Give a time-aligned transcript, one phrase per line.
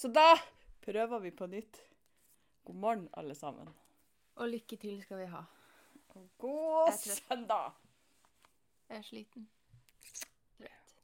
[0.00, 0.32] Så da
[0.80, 1.76] prøver vi på nytt.
[2.64, 3.68] God morgen, alle sammen.
[4.40, 5.42] Og lykke til skal vi ha.
[6.16, 7.26] Og god Jeg er trøtt.
[7.28, 7.72] søndag!
[8.88, 9.44] Jeg er sliten.
[10.56, 10.94] Trøtt.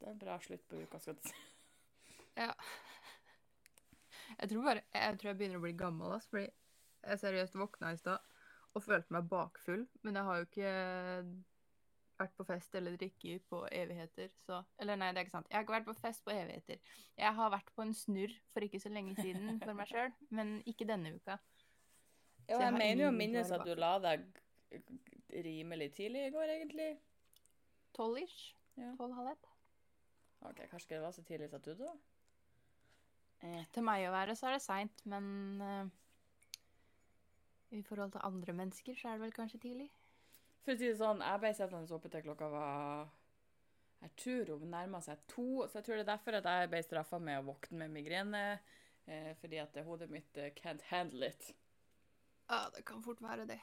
[0.00, 0.98] Det er en bra slutt på uka.
[0.98, 1.36] skal du si.
[2.36, 2.50] Ja.
[4.40, 6.48] Jeg tror bare Jeg tror jeg begynner å bli gammel, ass, fordi
[7.02, 8.18] jeg seriøst våkna i stad
[8.74, 10.74] og følte meg bakfull, men jeg har jo ikke
[12.22, 15.50] vært på fest eller drikke på evigheter, så Eller nei, det er ikke sant.
[15.50, 16.80] Jeg har ikke vært på fest på evigheter.
[17.18, 20.58] Jeg har vært på en snurr for ikke så lenge siden for meg sjøl, men
[20.70, 21.38] ikke denne uka.
[22.48, 24.26] Ja, jeg jeg mener jo å minnes at du la deg
[25.46, 26.90] rimelig tidlig i går, egentlig.
[27.96, 28.52] Tolv-ish.
[28.80, 28.94] Ja.
[28.98, 29.48] Tolv-halv ett.
[30.42, 31.92] Ok, Kanskje ikke det var så tidlig som du, da?
[33.42, 35.26] Eh, til meg å være så er det seint, men
[35.66, 35.90] eh,
[37.78, 39.88] i forhold til andre mennesker så er det vel kanskje tidlig.
[40.62, 43.10] For å si det sånn, jeg ble sittende oppe til klokka var
[44.02, 46.82] Jeg tror hun nærma seg to, så jeg tror det er derfor at jeg ble
[46.82, 48.46] straffa med å våkne med migrene.
[49.06, 51.52] Eh, fordi at hodet mitt eh, can't handle it.
[52.50, 53.58] Ja, det kan fort være det.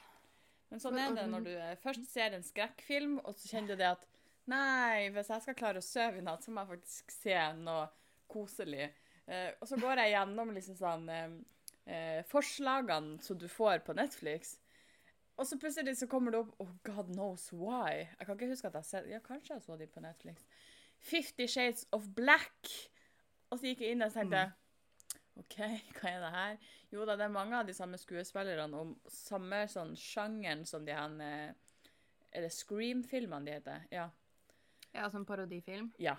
[0.70, 3.82] Men sånn er det når du eh, først ser en skrekkfilm, og så kjenner du
[3.82, 4.08] det at
[4.50, 7.84] Nei, hvis jeg skal klare å sove i natt, så må jeg faktisk se noe
[8.30, 8.88] koselig.
[9.30, 11.34] Eh, og så går jeg gjennom liksom sånn eh,
[11.86, 14.56] eh, forslagene som du får på Netflix.
[15.36, 18.06] Og så plutselig så kommer det opp Oh, God knows why.
[18.18, 20.44] Jeg kan ikke huske at jeg har sett Ja, kanskje jeg så de på Netflix.
[20.98, 22.68] Fifty Shades of Black.
[23.50, 24.50] Og så gikk jeg inn og tenkte
[25.40, 25.56] OK,
[25.96, 26.56] hva er det her?
[26.92, 30.94] Jo da, det er mange av de samme skuespillerne og samme sånn sjangeren som de
[30.94, 31.52] her eh,
[32.30, 33.86] Er det Scream-filmene de heter?
[33.94, 34.10] Ja.
[34.92, 35.92] Ja, som parodifilm.
[36.02, 36.16] Ja.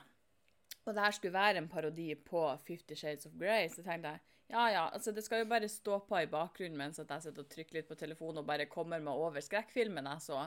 [0.85, 4.19] Og det her skulle være en parodi på Fifty Shades of Grey, så tenkte jeg
[4.51, 7.45] ja ja, altså det skal jo bare stå på i bakgrunnen mens at jeg sitter
[7.45, 10.43] og trykker litt på telefonen og bare kommer meg over skrekkfilmen så.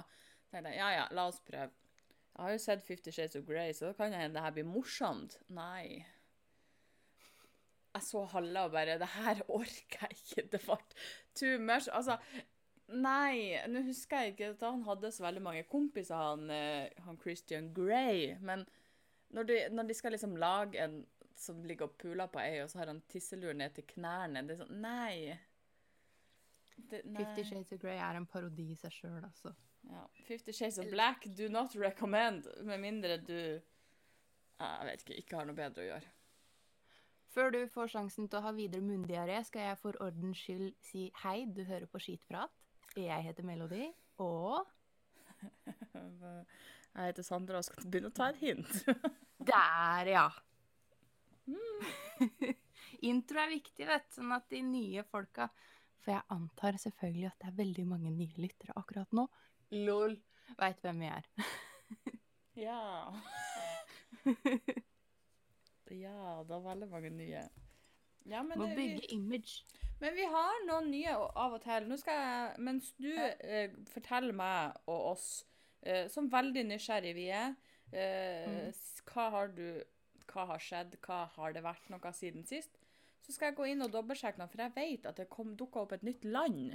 [0.50, 1.72] tenkte jeg ja ja, la oss prøve.
[2.34, 4.54] Jeg har jo sett Fifty Shades of Grey, så da kan det hende det her
[4.56, 5.38] blir morsomt.
[5.54, 6.02] Nei.
[7.94, 10.48] Jeg så halve og bare Det her orker jeg ikke.
[10.52, 10.78] Det ble
[11.38, 11.86] too much.
[11.94, 12.18] Altså,
[12.90, 13.54] nei.
[13.70, 17.70] Nå husker jeg ikke at han hadde så veldig mange kompiser, han, eh, han Christian
[17.76, 18.34] Grey.
[18.42, 18.66] Men
[19.30, 21.04] når de, når de skal liksom lage en
[21.44, 24.56] som ligger og puler på ei, og så har han tisselur ned til knærne Det
[24.56, 25.36] er sånn Nei.
[26.74, 27.20] Det, nei.
[27.20, 29.52] Fifty Shades of Grey er en parodi i seg sjøl, altså.
[29.90, 30.02] Ja.
[30.26, 32.48] Fifty Shades of Black, do not recommend.
[32.66, 36.12] Med mindre du Jeg vet ikke, ikke har noe bedre å gjøre.
[37.34, 41.08] Før du får sjansen til å ha videre munndiaré, skal jeg for ordens skyld si
[41.24, 42.52] hei, du hører på Skitprat.
[42.94, 43.88] Jeg heter Melody,
[44.22, 44.62] og
[46.94, 48.70] Jeg heter Sandra og skal begynne å ta et hint.
[49.50, 50.28] Der, ja!
[53.10, 55.48] Intro er viktig, vet du, sånn at de nye folka
[56.04, 59.26] For jeg antar selvfølgelig at det er veldig mange nye lyttere akkurat nå.
[59.84, 60.16] Lol.
[60.60, 61.30] Veit hvem vi er.
[62.54, 63.10] Ja.
[65.90, 67.42] Ja, det er veldig mange nye.
[68.24, 69.64] Ja, men, Må det- bygge vi, image.
[70.00, 71.88] men vi har noen nye av og til.
[71.88, 75.44] Nå skal jeg, mens du eh, forteller meg og oss,
[75.82, 77.54] eh, som veldig nysgjerrig vi er,
[77.92, 78.72] eh, mm.
[79.12, 79.82] hva har du
[80.30, 80.98] Hva har skjedd?
[81.04, 82.78] Hva har det vært noe siden sist?
[83.24, 85.94] Så skal jeg gå inn og dobbeltsjekke noe, for jeg vet at det dukka opp
[85.96, 86.74] et nytt land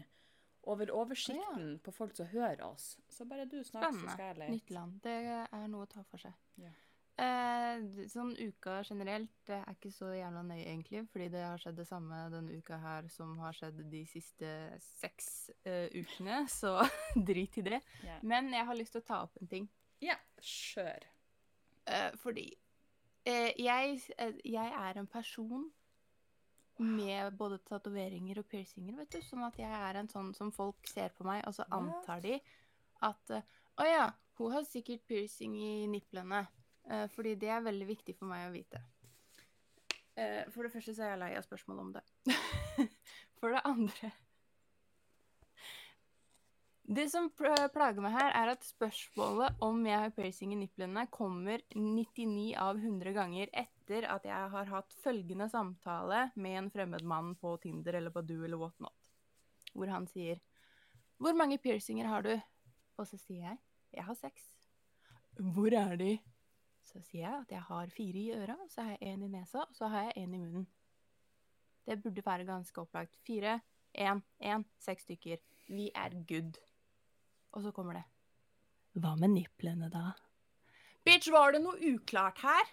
[0.70, 2.98] over oversikten på folk som hører oss.
[3.10, 4.52] Så bare du snart, så skal jeg lete.
[4.58, 5.02] Nytt land.
[5.04, 6.34] Det er noe å ta for seg.
[6.60, 6.74] Ja.
[7.20, 11.88] Eh, sånn uka generelt, er ikke så jævla nøye egentlig, fordi det har skjedd det
[11.90, 14.52] samme denne uka her som har skjedd de siste
[14.86, 16.78] seks eh, ukene, så
[17.30, 17.82] drit i det.
[18.08, 18.22] Ja.
[18.24, 19.68] Men jeg har lyst til å ta opp en ting.
[20.06, 21.10] Ja, kjør.
[21.90, 22.48] Eh, fordi
[23.32, 25.68] jeg, eh, jeg er en person
[26.80, 29.20] med både tatoveringer og piercinger, vet du.
[29.26, 32.38] Sånn at jeg er en sånn som folk ser på meg, og så antar de
[33.06, 36.42] at eh, Å ja, hun har sikkert piercing i nipplene.
[36.90, 38.82] Eh, fordi det er veldig viktig for meg å vite.
[40.20, 42.04] Eh, for det første så er jeg lei av spørsmål om det.
[43.40, 44.12] for det andre
[46.90, 51.62] Det som plager meg her, er at spørsmålet om jeg har piercing i nipplene, kommer
[51.76, 57.36] 99 av 100 ganger etter at jeg har hatt følgende samtale med en fremmed mann
[57.38, 58.96] på Tinder eller Badoo eller whatnot.
[59.76, 60.42] Hvor han sier
[61.20, 62.42] 'Hvor mange piercinger har du?'
[62.98, 63.58] Og så sier jeg
[63.94, 64.50] 'Jeg har seks'.
[65.38, 66.20] 'Hvor er de?'
[66.82, 69.60] Så sier jeg at jeg har fire i øra, så har jeg én i nesa,
[69.60, 70.68] og så har jeg én i munnen.
[71.86, 73.16] Det burde være ganske opplagt.
[73.28, 73.62] Fire,
[73.94, 75.38] én, én, seks stykker.
[75.68, 76.69] Vi er good.
[77.56, 78.06] Og så kommer det.
[79.00, 80.12] Hva med nipplene, da?
[81.06, 82.72] Bitch, var det noe uklart her?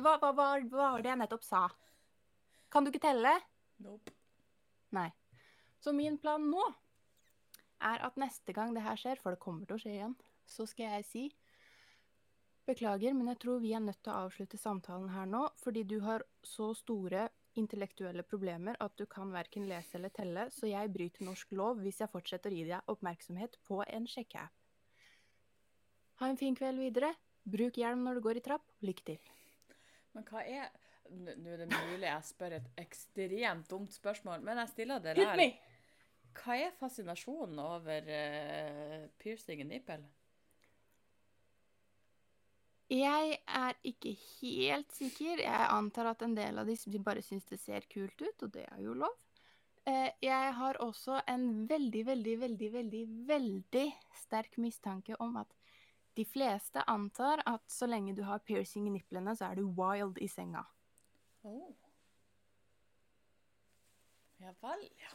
[0.00, 1.66] Hva, hva, hva, hva var det jeg nettopp sa?
[2.72, 3.34] Kan du ikke telle?
[3.84, 4.14] Nope.
[4.96, 5.10] Nei.
[5.80, 6.62] Så min plan nå
[7.80, 10.16] er at neste gang det her skjer, for det kommer til å skje igjen,
[10.48, 11.24] så skal jeg si
[12.68, 15.96] Beklager, men jeg tror vi er nødt til å avslutte samtalen her nå, fordi du
[16.04, 17.24] har så store
[17.58, 22.00] intellektuelle problemer at du kan verken lese eller telle, så jeg bryter norsk lov hvis
[22.02, 24.54] jeg fortsetter å gi deg oppmerksomhet på en sjekkeapp.
[26.20, 27.14] Ha en fin kveld videre.
[27.48, 28.66] Bruk hjelm når du går i trapp.
[28.84, 29.34] Lykke til.
[30.14, 30.70] Men hva er
[31.10, 35.40] Nå er det mulig jeg spør et ekstremt dumt spørsmål, men jeg stiller det der.
[36.38, 40.04] Hva er fascinasjonen over uh, piercing i nippel?
[42.90, 45.38] Jeg er ikke helt sikker.
[45.44, 48.50] Jeg antar at en del av de de bare syns det ser kult ut, og
[48.52, 49.14] det er jo lov.
[49.86, 55.54] Eh, Jeg har også en veldig, veldig, veldig, veldig, veldig sterk mistanke om at
[56.18, 60.18] de fleste antar at så lenge du har piercing i nipplene, så er du wild
[60.18, 60.64] i senga.
[61.46, 61.70] Oh.
[64.40, 65.14] Ja vel, ja.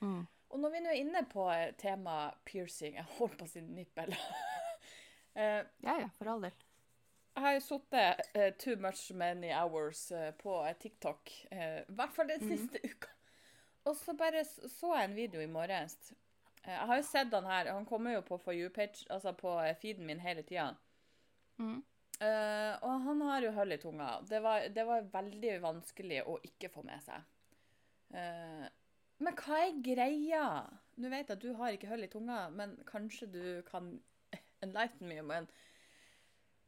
[0.00, 0.26] Mm.
[0.50, 2.14] Og når vi nå er inne på temaet tema
[2.44, 4.12] piercing Jeg holdt på å si nippel.
[4.14, 6.63] uh, Ja ja, for all del.
[7.34, 12.14] Jeg har sittet uh, too much many hours uh, på eh, TikTok, eh, i hvert
[12.14, 13.10] fall den siste siste uka.
[13.84, 15.96] Og så bare så jeg en video i morges.
[16.62, 19.56] Eh, jeg har jo sett han her, han kommer jo på For you-page, altså på
[19.60, 20.70] eh, feeden min hele tida.
[21.58, 21.82] Mm.
[22.20, 24.08] Eh, og han har jo hull i tunga.
[24.28, 27.26] Det var, det var veldig vanskelig å ikke få med seg.
[28.14, 28.64] Eh,
[29.24, 30.46] men hva er greia?
[30.96, 33.96] Nå vet jeg at du har ikke hull i tunga, men kanskje du kan
[34.64, 35.20] enlighten me.
[35.26, 35.50] Men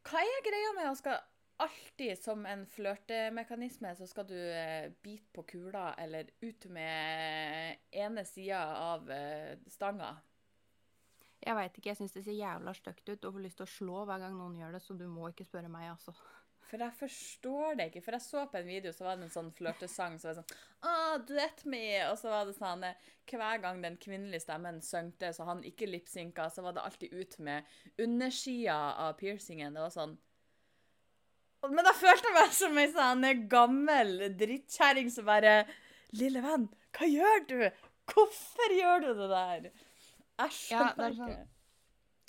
[0.06, 1.18] hva er greia med å skal
[1.62, 8.24] alltid som en flørtemekanisme, så skal du eh, bite på kula eller ut med ene
[8.28, 8.62] sida
[8.92, 10.14] av eh, stanga?
[11.46, 13.72] Jeg veit ikke, jeg syns det ser jævla stygt ut og får lyst til å
[13.72, 16.14] slå hver gang noen gjør det, så du må ikke spørre meg, altså.
[16.66, 18.00] For jeg forstår det ikke.
[18.02, 20.16] For jeg så på en video, så var det en sånn flørtesang.
[20.18, 21.82] Så var det sånn ah, duett me!
[22.10, 22.82] Og så var det sånn
[23.30, 27.38] Hver gang den kvinnelige stemmen søngte, så han ikke lipsynka, så var det alltid ut
[27.38, 27.64] med
[28.02, 28.76] undersida
[29.06, 29.74] av piercingen.
[29.78, 30.16] Det var sånn
[31.70, 35.56] Men da følte jeg meg som ei sånn gammel drittkjerring som bare
[36.16, 37.58] Lille venn, hva gjør du?
[38.12, 39.64] Hvorfor gjør du det der?
[39.66, 39.72] Jeg
[40.38, 41.48] Ja, skjønner det er sånn- ikke.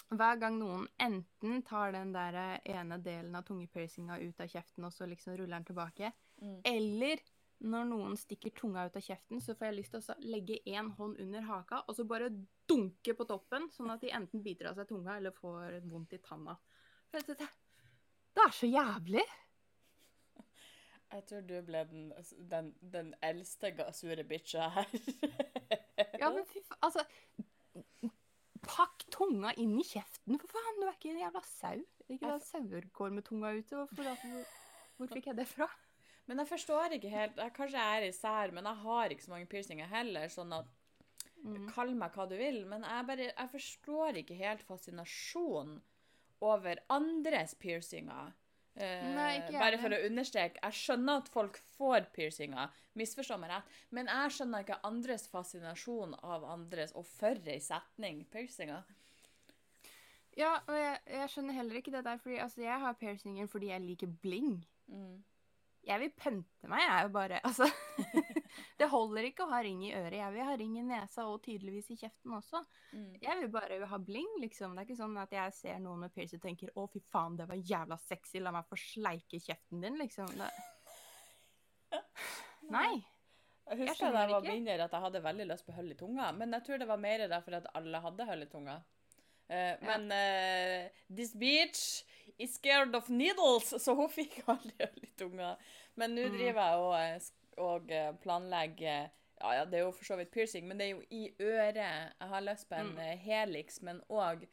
[0.07, 4.85] Hver gang noen enten tar den der eh, ene delen av tungepiercinga ut av kjeften
[4.87, 6.61] og så liksom ruller den tilbake, Mm.
[6.69, 7.21] eller
[7.65, 10.91] når noen stikker tunga ut av kjeften, så får jeg lyst til å legge én
[10.99, 12.29] hånd under haka og så bare
[12.69, 16.19] dunke på toppen, sånn at de enten biter av seg tunga eller får vondt i
[16.21, 16.53] tanna.
[17.11, 17.39] Det,
[18.37, 19.25] er så jævlig!
[21.15, 22.13] Jeg tror du ble den,
[22.51, 24.89] den, den eldste sure bitcha her.
[26.19, 27.07] Ja, men fy faen, altså
[28.63, 30.79] Pakk tunga inn i kjeften, for faen!
[30.79, 31.83] Du er ikke en jævla sau.
[32.07, 33.83] Ikke da sauer går med tunga ute.
[33.91, 34.09] Hvor,
[34.97, 35.67] hvor fikk jeg det fra?
[36.27, 39.31] Men jeg forstår ikke helt jeg, Kanskje jeg er især, men jeg har ikke så
[39.31, 40.27] mange piercinger heller.
[40.31, 40.73] sånn at
[41.45, 41.67] Mm.
[41.69, 45.77] Kall meg hva du vil, men jeg, bare, jeg forstår ikke helt fascinasjonen
[46.43, 48.33] over andres piercinger.
[48.77, 52.69] Eh, Nei, bare for å understreke, jeg skjønner at folk får piercinger,
[52.99, 58.21] misforstå meg rett, men jeg skjønner ikke andres fascinasjon av andres, og for ei setning,
[58.29, 58.85] piercinger.
[60.37, 63.71] Ja, og jeg, jeg skjønner heller ikke det der, fordi altså, jeg har piercinger fordi
[63.71, 64.59] jeg liker bling.
[64.85, 65.15] Mm.
[65.87, 67.67] Jeg vil pynte meg, jeg er jo bare Altså,
[68.77, 70.13] det holder ikke å ha ring i øret.
[70.19, 72.61] Jeg vil ha ring i nesa og tydeligvis i kjeften også.
[72.93, 73.13] Mm.
[73.21, 74.75] Jeg vil bare ha bling, liksom.
[74.75, 77.37] Det er ikke sånn at jeg ser noen med piercing og tenker 'Å, fy faen,
[77.37, 80.27] det var jævla sexy, la meg få sleike kjeften din', liksom.
[80.37, 80.51] Det...
[82.77, 82.91] Nei.
[83.67, 85.97] Jeg husker jeg da jeg var mindre at jeg hadde veldig lyst på hull i
[85.99, 88.77] tunga, men jeg tror det var mer derfor at alle hadde hull i tunga.
[89.49, 92.03] Eh, Men uh, this bitch
[92.37, 95.55] is scared of needles, så hun fikk aldri hull i tunga.
[95.95, 96.37] Men nå Mm.
[96.37, 97.19] driver jeg og, eh,
[97.57, 99.09] og planlegge planlegger
[99.39, 101.75] ja, ja, det er jo for så vidt piercing, men det er jo i øret.
[101.77, 102.97] Jeg har lyst på en Mm.
[102.99, 104.47] eh, helix, men òg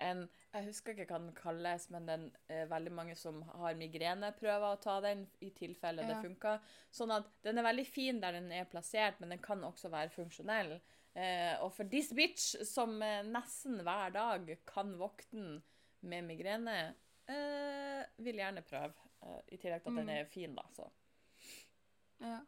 [0.00, 4.32] en Jeg husker ikke hva den kalles, men den er veldig mange som har migrene,
[4.32, 6.58] prøver å ta den i tilfelle det funker.
[6.92, 10.10] Sånn at den er veldig fin der den er plassert, men den kan også være
[10.10, 10.80] funksjonell.
[11.14, 14.98] Eh, og for this bitch, som eh, nesten hver dag kan
[15.32, 15.62] den
[16.02, 16.94] med migrene,
[17.28, 18.94] eh, vil gjerne prøve.
[19.22, 20.20] Eh, I tillegg til at den Mm.
[20.20, 20.62] er fin, da.
[20.72, 20.90] Så.
[22.22, 22.40] Ja.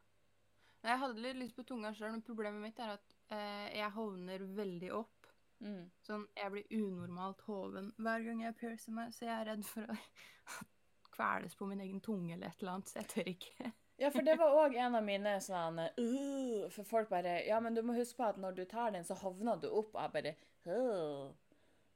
[0.86, 4.44] Jeg hadde litt lyst på tunga sjøl, men problemet mitt er at eh, jeg hovner
[4.54, 5.26] veldig opp.
[5.64, 5.86] Mm.
[6.04, 9.88] Sånn, jeg blir unormalt hoven hver gang jeg piercer meg, så jeg er redd for
[9.88, 9.96] å
[11.16, 13.72] kveles på min egen tunge eller et eller annet, så jeg tør ikke.
[13.98, 17.72] Ja, for det var òg en av mine sånn uh, For folk bare Ja, men
[17.74, 19.94] du må huske på at når du tar den, så hovner du opp.
[19.96, 20.34] Og jeg bare
[20.68, 21.32] uh,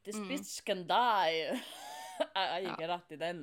[0.03, 0.29] This Mm.
[0.33, 1.61] bitch can die.
[2.25, 3.43] jeg, jeg gikk rett i den.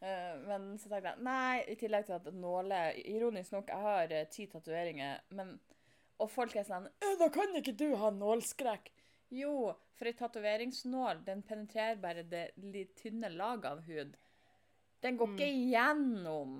[0.00, 4.14] Eh, men så tenkte jeg nei, i tillegg til at nåle Ironisk nok, jeg har
[4.16, 5.58] eh, ti tatoveringer, men
[6.20, 8.90] Og folk er sånn «Øh, Da kan ikke du ha nålskrekk.
[9.32, 14.16] Jo, for ei tatoveringsnål den penetrerer bare det litt tynne laget av hud.
[15.00, 16.56] Den går ikke igjennom.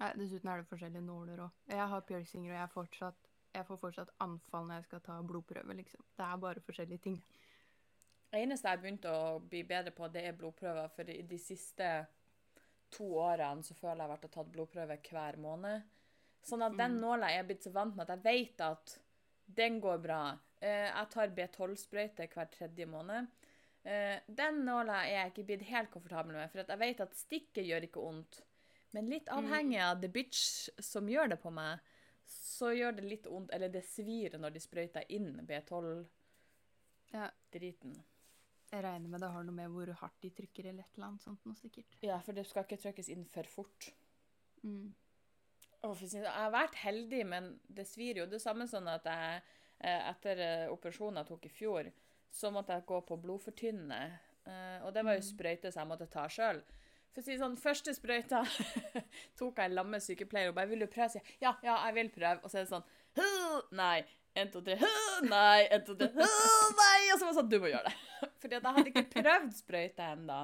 [0.00, 1.54] Nei, dessuten er det forskjellige nåler òg.
[1.70, 5.76] Jeg har piercinger, og jeg, fortsatt, jeg får fortsatt anfall når jeg skal ta blodprøve,
[5.78, 6.02] liksom.
[6.18, 7.20] Det er bare forskjellige ting.
[8.34, 10.88] Eneste jeg har begynt å bli bedre på, det er blodprøver.
[10.94, 11.90] For i de siste
[12.94, 15.82] to årene så føler jeg jeg har vært og tatt blodprøve hver måned.
[16.44, 18.98] Sånn at den nåla er jeg blitt så vant med at jeg vet at
[19.60, 20.20] den går bra.
[20.60, 23.26] Eh, Jeg tar B12-sprøyte hver tredje måned.
[23.84, 27.16] Eh, Den nåla er jeg ikke blitt helt komfortabel med, for at jeg vet at
[27.16, 28.42] stikket gjør ikke vondt.
[28.94, 31.78] Men litt avhengig av the bitch som gjør det på meg,
[32.24, 36.06] så gjør det litt vondt, eller det svir når de sprøyter inn B12-driten.
[37.12, 38.13] Ja,
[38.74, 41.24] jeg regner med det har noe med hvor hardt de trykker eller et eller annet
[41.24, 41.96] sånt noe sikkert.
[42.04, 43.90] Ja, for det skal ikke trykkes inn for fort.
[44.64, 44.92] Mm.
[45.84, 48.26] Jeg har vært heldig, men det svir jo.
[48.26, 49.42] Det er samme sånn at jeg
[49.84, 51.90] eh, etter eh, operasjonen jeg tok i fjor,
[52.32, 54.00] så måtte jeg gå på blodfortynnende.
[54.48, 56.62] Eh, Og det var jo sprøyte som jeg måtte ta sjøl.
[57.14, 58.40] For å si sånn, Første sprøyta
[59.38, 61.94] tok jeg en lamme sykepleier og bare 'Vil du prøve?' sier jeg, 'Ja, ja, jeg
[62.00, 62.88] vil prøve.' Og så er det sånn
[63.70, 64.04] Nei.
[64.34, 64.74] En, to, tre.
[65.22, 65.68] Nei.
[65.70, 66.08] En, to, tre.
[66.10, 67.02] Nei.
[67.12, 68.00] Og så var det sånn 'Du må gjøre det'.
[68.42, 70.40] Fordi at jeg hadde ikke prøvd sprøyte ennå.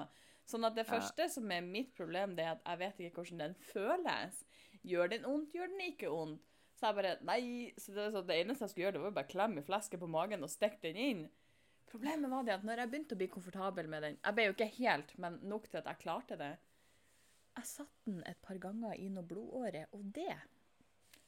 [0.50, 0.92] Sånn at det Ja.
[0.96, 4.40] første som er mitt problem, det er at jeg vet ikke hvordan den føles.
[4.82, 6.40] Gjør den vondt, gjør den ikke vondt?
[6.80, 7.40] Så jeg bare Nei.
[7.76, 10.08] Så det, var sånn, det eneste jeg skulle gjøre, det var bare klemme flesket på
[10.08, 11.22] magen og stikke den inn.
[11.90, 14.52] Problemet var det at når jeg begynte å bli komfortabel med den Jeg ble jo
[14.54, 16.52] ikke helt, men nok til at jeg klarte det.
[17.58, 20.36] Jeg satte den et par ganger i noe blodåre, og det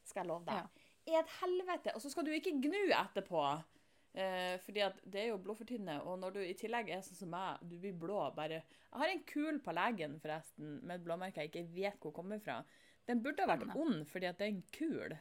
[0.06, 0.82] skal jeg love deg.
[1.10, 1.94] Er et helvete.
[1.96, 3.42] Og så skal du ikke gnu etterpå.
[4.12, 7.30] Eh, fordi at det er jo blodfortynnende, og når du i tillegg er sånn som
[7.32, 11.40] meg, du blir blå bare Jeg har en kul på legen, forresten, med et blåmerke
[11.40, 12.58] jeg ikke vet hvor kommer fra.
[13.08, 15.16] Den burde ha vært ond, fordi at det er en kul.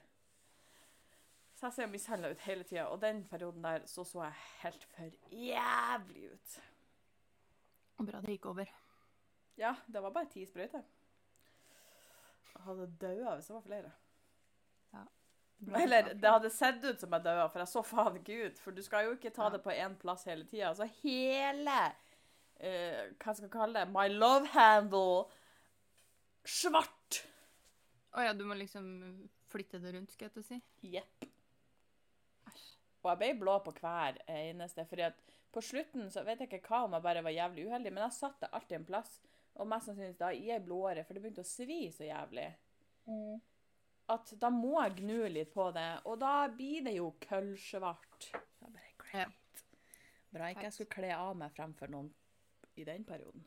[1.56, 4.86] Så jeg ser mishandla ut hele tida, og den perioden der så så jeg helt
[4.92, 6.60] for jævlig ut.
[8.02, 8.70] Bra det gikk over.
[9.62, 10.84] Ja, det var bare ti sprøyter.
[12.52, 13.92] Jeg hadde daua hvis det var flere.
[15.70, 18.62] Eller det hadde sett ut som jeg daua, for jeg så faen ikke ut.
[18.64, 20.72] For du skal jo ikke ta det på én plass hele tida.
[20.78, 23.92] Så hele uh, Hva skal jeg kalle det?
[23.94, 25.28] My love handle
[26.48, 27.22] svart.
[28.18, 28.88] Å ja, du må liksom
[29.52, 30.60] flytte det rundt, skal jeg til å si.
[30.96, 31.28] Jepp.
[33.02, 34.86] Og jeg ble blå på hver eneste.
[34.90, 37.92] fordi at på slutten så vet jeg ikke hva om jeg bare var jævlig uheldig,
[37.94, 39.16] men jeg satte alltid en plass.
[39.60, 42.48] Og mest sannsynlig da i ei blodåre, for det begynte å svi så jævlig.
[44.10, 48.32] At da må jeg gnu litt på det, og da blir det jo køllsvart.
[48.32, 49.64] Det bare, great.
[50.32, 52.10] Bra ikke jeg skulle kle av meg fremfor noen
[52.80, 53.46] i den perioden.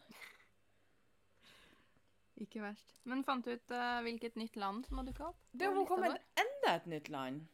[2.40, 2.94] Ikke verst.
[3.08, 5.42] Men fant du ut uh, hvilket nytt land som har dukka opp?
[5.52, 7.44] Det har kommet enda et nytt land.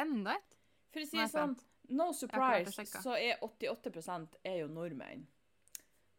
[0.00, 0.58] Enda et?
[0.94, 1.56] For å si det sånn,
[1.98, 3.90] no surprise, så er 88
[4.46, 5.26] er jo nordmenn.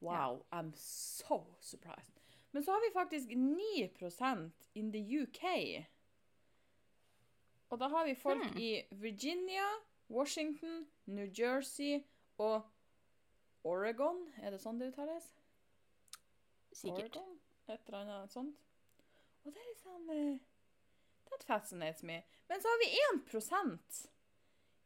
[0.03, 2.19] Wow, I'm so surprised.
[2.51, 5.41] Men så har vi faktisk 9% in the UK.
[7.69, 8.57] Og da har vi folk Hmm.
[8.57, 9.65] i Virginia,
[10.09, 12.03] Washington, New Jersey
[12.37, 12.61] og
[13.63, 14.27] Oregon.
[14.41, 15.31] Er det sånn det uttales?
[16.71, 17.15] Sikkert.
[17.17, 17.39] Oregon?
[17.67, 18.55] Et eller annet sånt.
[19.45, 20.39] Og det er litt sånn eh,
[21.29, 22.19] That fascinates me.
[22.49, 24.07] Men så har vi 1%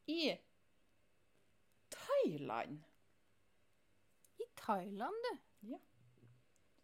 [0.07, 0.38] i
[1.89, 2.83] Thailand.
[4.39, 5.25] I Thailand,
[5.62, 5.75] du.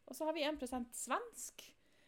[0.08, 1.64] Og så har vi 1% svensk.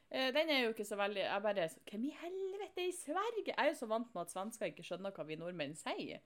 [0.10, 3.52] Eh, Den er jo ikke så veldig Jeg bare Hvem i helvete i Sverige?
[3.52, 6.22] Jeg er jo så vant med at svensker ikke skjønner hva vi nordmenn sier.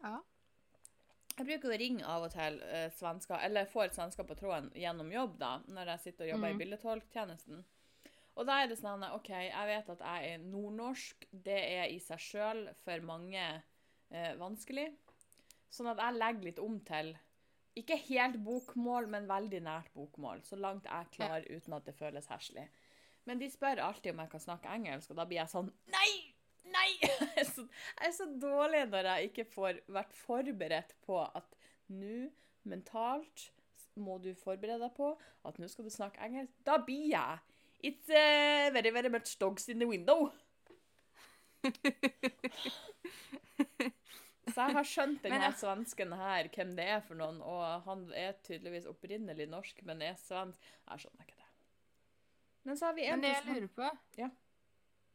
[0.00, 0.20] Ja.
[1.36, 5.12] Jeg bruker å ringe av og til eh, svensker, eller får svensker på tråden gjennom
[5.12, 6.56] jobb, da, når jeg sitter og jobber mm.
[6.56, 7.62] i bildetolktjenesten.
[8.40, 11.24] Og da er det sånn OK, jeg vet at jeg er nordnorsk.
[11.32, 14.90] Det er i seg sjøl for mange eh, vanskelig.
[15.72, 17.14] Sånn at jeg legger litt om til
[17.78, 20.42] ikke helt bokmål, men veldig nært bokmål.
[20.46, 22.66] Så langt jeg klarer uten at det føles herselig.
[23.28, 26.10] Men de spør alltid om jeg kan snakke engelsk, og da blir jeg sånn Nei!
[26.70, 26.90] Nei!
[27.10, 27.62] Jeg er så,
[27.98, 31.56] jeg er så dårlig når jeg ikke får vært forberedt på at
[31.88, 32.28] nå,
[32.68, 33.46] mentalt,
[33.96, 35.08] må du forberede deg på
[35.48, 36.52] at nå skal du snakke engelsk.
[36.66, 37.40] Da blir jeg
[37.80, 40.30] It's uh, very, very much dogs in the window.
[44.60, 45.52] Så jeg har skjønt denne ja.
[45.56, 50.18] svensken her, hvem det er for noen, og han er tydeligvis opprinnelig norsk, men er
[50.20, 50.60] svensk.
[50.90, 51.48] Jeg skjønner ikke det.
[52.68, 53.90] Men så har vi en Men det jeg lurer på
[54.20, 54.28] Ja.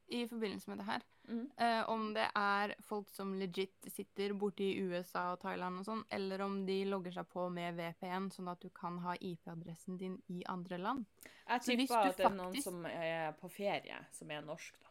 [0.08, 1.52] i forbindelse med det her, mm.
[1.58, 6.04] eh, om det er folk som legit sitter borte i USA og Thailand og sånn,
[6.10, 10.22] eller om de logger seg på med VPN, sånn at du kan ha IP-adressen din
[10.30, 11.06] i andre land.
[11.48, 14.90] Jeg tipper at det er noen faktisk- som er på ferie, som er norsk, da.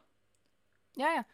[0.96, 1.24] Ja, ja.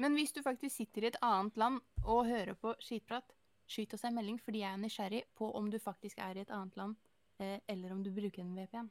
[0.00, 3.34] Men hvis du faktisk sitter i et annet land og hører på skitprat,
[3.66, 6.50] skyt oss en melding fordi jeg er nysgjerrig på om du faktisk er i et
[6.50, 6.96] annet land,
[7.38, 8.90] eh, eller om du bruker en VPN.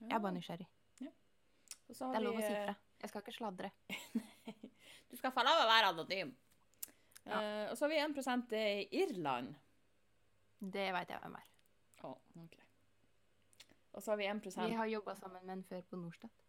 [0.00, 0.68] Jeg er bare nysgjerrig.
[1.88, 2.74] Har Det er lov å si eh, fra.
[3.02, 3.72] Jeg skal ikke sladre.
[5.08, 6.34] Du skal få lov å være anonym.
[7.24, 7.38] Ja.
[7.38, 9.54] Uh, og så har vi 1% i Irland.
[10.60, 11.46] Det veit jeg hvem er.
[12.04, 12.10] Å,
[12.42, 12.58] ok.
[13.96, 16.44] Og så har vi 1% Vi har jobba sammen med en før på Norstat.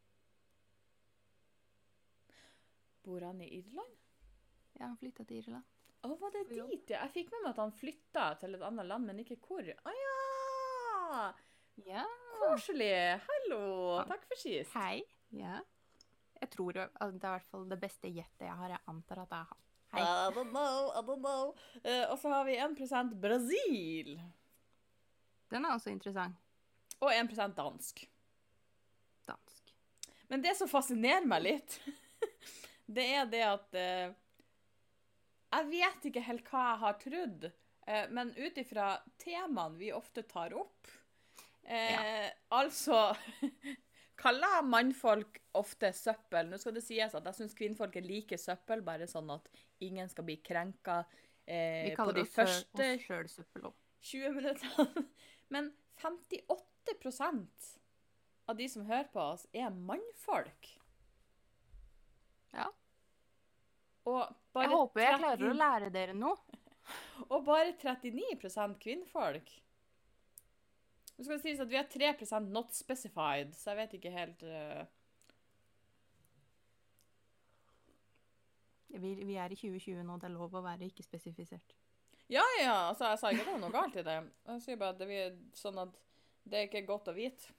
[3.08, 3.96] Bor han i Irland?
[4.76, 5.79] Ja, han flytta til Irland.
[6.00, 7.02] Å, var det dit, ja?
[7.04, 9.66] Jeg fikk med meg at han flytta til et annet land, men ikke hvor.
[9.68, 11.24] Å ja!
[11.84, 12.06] Ja.
[12.40, 13.20] Koselig!
[13.26, 13.64] Hallo!
[14.08, 14.72] Takk for sist.
[14.80, 15.02] Hei.
[15.36, 15.58] Ja.
[16.40, 18.72] Jeg tror det er i hvert fall det beste gjettet jeg har.
[18.78, 19.66] Jeg antar at er han.
[19.90, 20.06] Hei.
[20.06, 21.52] I don't know, I don't know.
[21.84, 24.14] Uh, og så har vi 1% Brasil.
[25.52, 26.40] Den er også interessant.
[27.00, 28.06] Og 1% dansk.
[29.28, 29.76] Dansk.
[30.32, 31.80] Men det som fascinerer meg litt,
[33.00, 34.18] det er det at eh,
[35.50, 37.46] Jeg vet ikke helt hva jeg har trodd,
[37.88, 38.92] eh, men ut ifra
[39.22, 40.90] temaene vi ofte tar opp
[41.64, 43.00] eh, Altså
[44.20, 46.50] Kaller mannfolk ofte søppel?
[46.52, 49.48] Nå skal det sies at jeg syns kvinnfolk er like søppel, bare sånn at
[49.86, 50.98] ingen skal bli krenka
[51.48, 53.78] eh, på de oss første oss søppel òg.
[54.10, 55.06] 20 minuttene.
[55.56, 55.72] Men
[56.04, 57.72] 58%
[58.52, 60.68] av de som hører på oss, er mannfolk.
[62.52, 62.68] Ja.
[64.10, 66.60] Og bare, Jeg håper jeg 30 klarer å lære dere noe.
[67.34, 69.52] og bare 39% kvinnfolk.
[71.18, 74.46] Nå skal det sies at vi har 3% not specified, så jeg vet ikke helt
[74.48, 74.86] uh...
[78.90, 81.76] Vi, vi er i 2020 nå, det er lov å være ikke spesifisert.
[82.30, 84.16] Ja, ja, altså, jeg sa ikke at det var noe galt i det.
[84.50, 85.96] Jeg sier bare at det er sånn at
[86.50, 87.54] det er ikke godt å vite.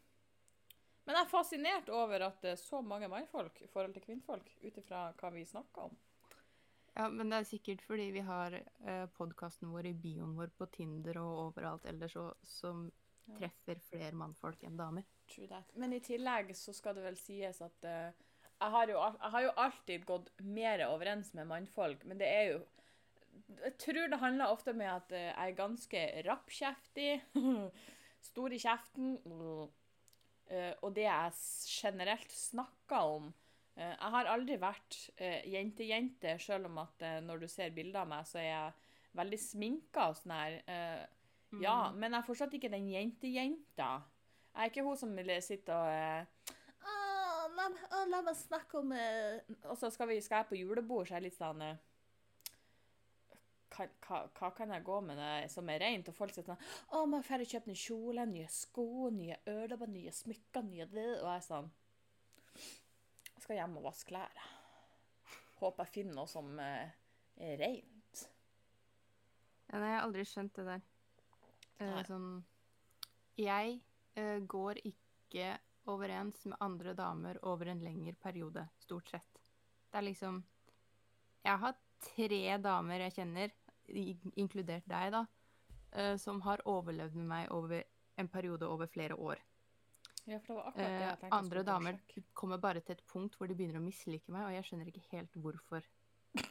[1.05, 4.51] Men jeg er fascinert over at det er så mange mannfolk i forhold til kvinnfolk,
[4.63, 5.97] ut ifra hva vi snakker om.
[6.97, 10.67] Ja, men det er sikkert fordi vi har eh, podkasten vår i bioen vår på
[10.75, 12.89] Tinder og overalt ellers og, som
[13.31, 13.37] Ja.
[13.39, 15.05] treffer flere mannfolk enn damer.
[15.31, 15.69] True that.
[15.79, 18.11] Men i tillegg så skal det vel sies at eh,
[18.51, 22.45] jeg, har jo, jeg har jo alltid gått mer overens med mannfolk, men det er
[22.53, 22.61] jo
[23.63, 27.13] Jeg tror det handler ofte med at eh, jeg er ganske rappkjeftig,
[28.31, 29.15] stor i kjeften,
[30.51, 31.33] eh, og det jeg
[31.71, 33.31] generelt snakker om.
[33.77, 38.03] Eh, jeg har aldri vært eh, jente-jente, selv om at eh, når du ser bilder
[38.03, 38.73] av meg, så er jeg
[39.21, 40.61] veldig sminka og sånn her.
[40.67, 41.07] Eh,
[41.61, 41.97] ja, Mm.
[41.99, 43.87] men jeg er fortsatt ikke den jente-jenta.
[44.55, 45.87] Jeg er ikke hun som vil sitte og
[46.87, 47.65] «Å, la,
[47.97, 51.17] å, la meg snakke om eh», Og så skal, vi, skal jeg på julebord, så
[51.17, 51.65] er jeg litt sånn
[53.71, 56.09] hva, hva, hva kan jeg gå med det som er rent?
[56.11, 56.63] Og folk sier sånn
[56.95, 61.07] Å, må jeg ferdig kjøpe nye kjole, nye sko, nye ørlapper, nye smykker, nye det
[61.21, 61.71] Og jeg er sånn
[63.51, 64.43] skal hjem og vaske klær.
[65.59, 66.93] Håper jeg finner noe som eh,
[67.43, 68.21] er rent.
[69.67, 70.85] Ja, nei, jeg har aldri skjønt det der.
[71.81, 72.05] Eh, Nei.
[72.07, 72.29] sånn
[73.41, 73.75] Jeg
[74.15, 75.49] eh, går ikke
[75.91, 79.43] overens med andre damer over en lengre periode, stort sett.
[79.91, 80.45] Det er liksom
[81.43, 83.55] Jeg har tre damer jeg kjenner,
[84.39, 85.25] inkludert deg, da,
[86.23, 87.83] som har overlevd med meg over
[88.21, 89.41] en periode over flere år.
[90.31, 91.97] Ja, for det var akkurat det jeg Eh, tenkte andre damer
[92.39, 95.09] kommer bare til et punkt hvor de begynner å mislike meg, og jeg skjønner ikke
[95.11, 95.89] helt hvorfor.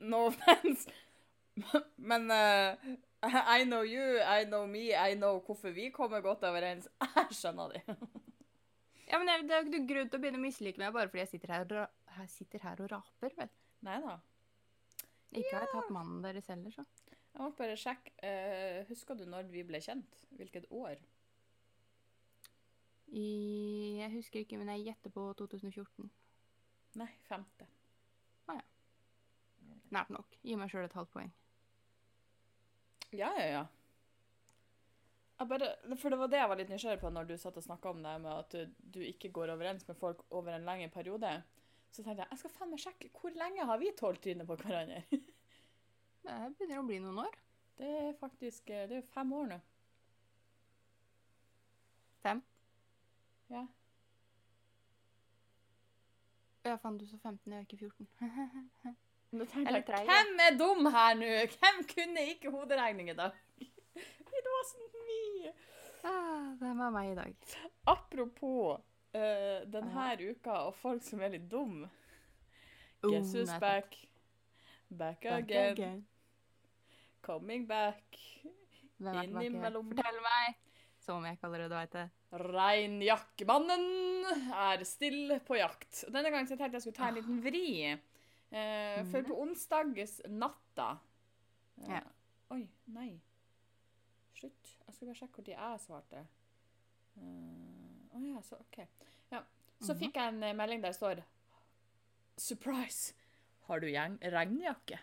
[0.00, 0.90] No offense.
[2.10, 2.76] Men uh,
[3.56, 6.88] I know you, I know me, I know hvorfor vi kommer godt overens.
[7.16, 7.82] Jeg skjønner det.
[9.08, 11.10] Ja, men det, det er jo ikke grunn til å begynne å mislike meg bare
[11.10, 11.96] fordi jeg sitter her og,
[12.32, 13.50] sitter her og raper, vel.
[13.84, 14.14] Nei da.
[15.36, 16.86] Ikke har jeg tatt mannen deres heller, så.
[17.12, 18.14] Jeg måtte bare sjekke.
[18.24, 20.16] Uh, husker du når vi ble kjent?
[20.38, 20.96] Hvilket år?
[23.12, 23.28] I,
[24.00, 26.10] jeg husker ikke, men jeg gjetter på 2014.
[27.00, 27.68] Nei, femte.
[29.92, 30.36] Nært nok.
[30.40, 31.30] Gi meg sjøl et halvt poeng.
[33.12, 33.62] Ja, ja, ja.
[35.42, 37.90] Bare, for det var det jeg var litt nysgjerrig på når du satt og snakka
[37.90, 41.32] om det med at du, du ikke går overens med folk over en lengre periode.
[41.90, 44.56] Så tenkte jeg jeg skal faen meg sjekke hvor lenge har vi tålt trynet på
[44.62, 45.02] hverandre.
[46.22, 47.36] Det begynner å bli noen år.
[47.76, 49.58] Det er faktisk eh, det er fem år nå.
[52.22, 52.40] Fem.
[53.52, 53.66] Ja.
[56.64, 58.08] Ja, faen, du så 15, jeg er ikke 14.
[59.66, 61.30] Eller Hvem er dum her nå?
[61.56, 63.32] Hvem kunne ikke hoderegning i dag?
[64.36, 65.52] It wasn't me.
[66.04, 67.34] ah, det var meg i dag.
[67.86, 68.78] Apropos
[69.14, 71.82] uh, denne uka og folk som er litt dum.
[73.02, 73.96] Guess Oh, who's nei, back?
[74.90, 75.72] Back Back again.
[75.72, 76.06] again.
[77.22, 78.18] Coming back.
[79.00, 79.90] Innimellom.
[79.96, 80.58] Fortell meg!
[81.02, 82.04] Som jeg ikke allerede veit det.
[82.38, 83.84] Reinjakkemannen
[84.54, 86.04] er still på jakt.
[86.14, 87.64] Denne gangen så tenkte jeg skulle ta en liten vri.
[88.52, 90.92] Eh, For på onsdags natta
[91.82, 92.02] eh, Ja.
[92.52, 93.10] Oi, nei.
[94.36, 94.72] Slutt.
[94.86, 96.22] Jeg skal bare sjekke tid jeg svarte.
[97.16, 98.78] Å uh, oh ja, så OK.
[99.32, 99.42] Ja.
[99.82, 99.98] Så Mhm.
[100.04, 101.22] fikk jeg en eh, melding der det står
[102.38, 103.12] Surprise!
[103.68, 104.98] Har du regnjakke?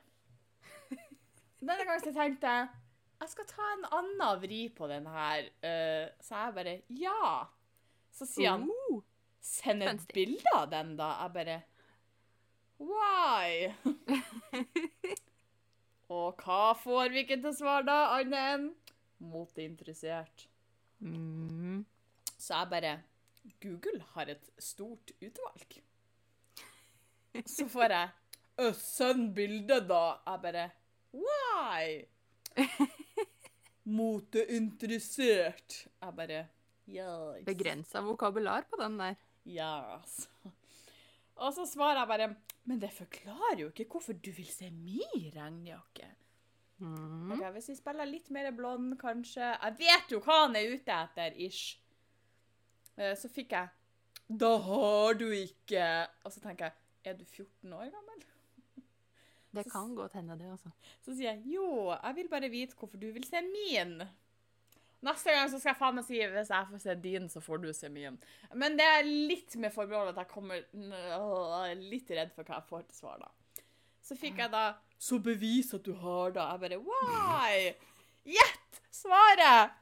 [1.59, 2.69] Denne gangen så tenkte jeg
[3.19, 5.49] jeg skal ta en annen vri på den her.
[5.63, 7.31] Uh, så jeg bare Ja!
[8.15, 9.01] Så sier han uh,
[9.43, 11.09] Send et bilde av den, da.
[11.23, 11.57] Jeg bare
[12.79, 13.73] Why?
[16.09, 18.69] Og hva får vi ikke til svar, da, annet enn
[19.29, 20.47] moteinteressert?
[21.03, 21.83] mm.
[22.39, 22.93] Så jeg bare
[23.61, 25.79] Google har et stort utvalg.
[27.45, 28.09] Så får jeg
[28.59, 30.01] «Ø, Send bilde, da.
[30.25, 30.65] Jeg bare
[31.13, 32.05] Why?
[33.89, 35.83] Moteinteressert.
[36.01, 36.45] Jeg bare
[36.89, 37.43] Yes.
[37.45, 39.15] Begrensa vokabular på den der.
[39.45, 40.27] Yes.
[41.35, 45.29] Og så svarer jeg bare Men det forklarer jo ikke hvorfor du vil se min
[45.35, 46.07] regnjakke.
[46.79, 47.31] Mm.
[47.35, 50.95] Okay, Hvis vi spiller litt mer blond, kanskje Jeg vet jo hva han er ute
[50.95, 51.77] etter, ish.
[52.97, 53.67] Eh, Så fikk jeg
[54.39, 56.73] Da har du ikke Og så tenker jeg
[57.11, 58.23] Er du 14 år gammel?
[59.55, 60.71] Det kan godt hende, det, altså.
[61.01, 63.95] Så sier jeg jo, jeg vil bare vite hvorfor du vil se min.
[65.05, 67.61] Neste gang så skal jeg faen meg si hvis jeg får se din, så får
[67.63, 68.17] du se min.
[68.53, 72.69] Men det er litt med forbehold at jeg kommer øh, litt redd for hva jeg
[72.69, 73.63] får til svar, da.
[74.03, 74.63] Så fikk jeg da
[74.99, 76.43] Så bevis at du har det.
[76.43, 77.69] Jeg bare Why?
[78.27, 79.77] Gjett svaret!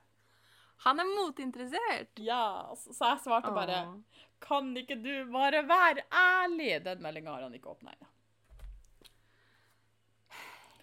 [0.86, 2.20] Han er motinteressert!
[2.22, 4.22] Ja, så, så jeg svarte bare Åh.
[4.44, 6.76] Kan ikke du bare være ærlig?
[6.86, 8.12] Den meldinga har han ikke åpna ennå.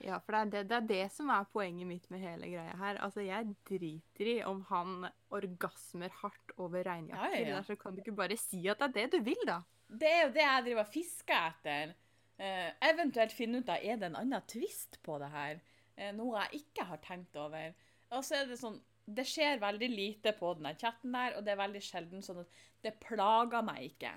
[0.04, 2.74] Ja, for det er det, det er det som er poenget mitt med hele greia
[2.76, 2.98] her.
[3.04, 7.36] Altså, jeg driter i om han orgasmer hardt over regnjakker.
[7.38, 7.62] Ja, ja, ja.
[7.64, 9.62] Så kan du ikke bare si at det er det du vil, da.
[9.88, 11.94] Det er jo det jeg driver og fisker etter.
[12.36, 15.62] Eh, eventuelt finne ut av er det en annen twist på det her.
[15.96, 17.72] Eh, noe jeg ikke har tenkt over.
[18.12, 21.52] Og så er det sånn Det skjer veldig lite på den chatten der, og det
[21.52, 24.12] er veldig sjelden sånn at det plager meg ikke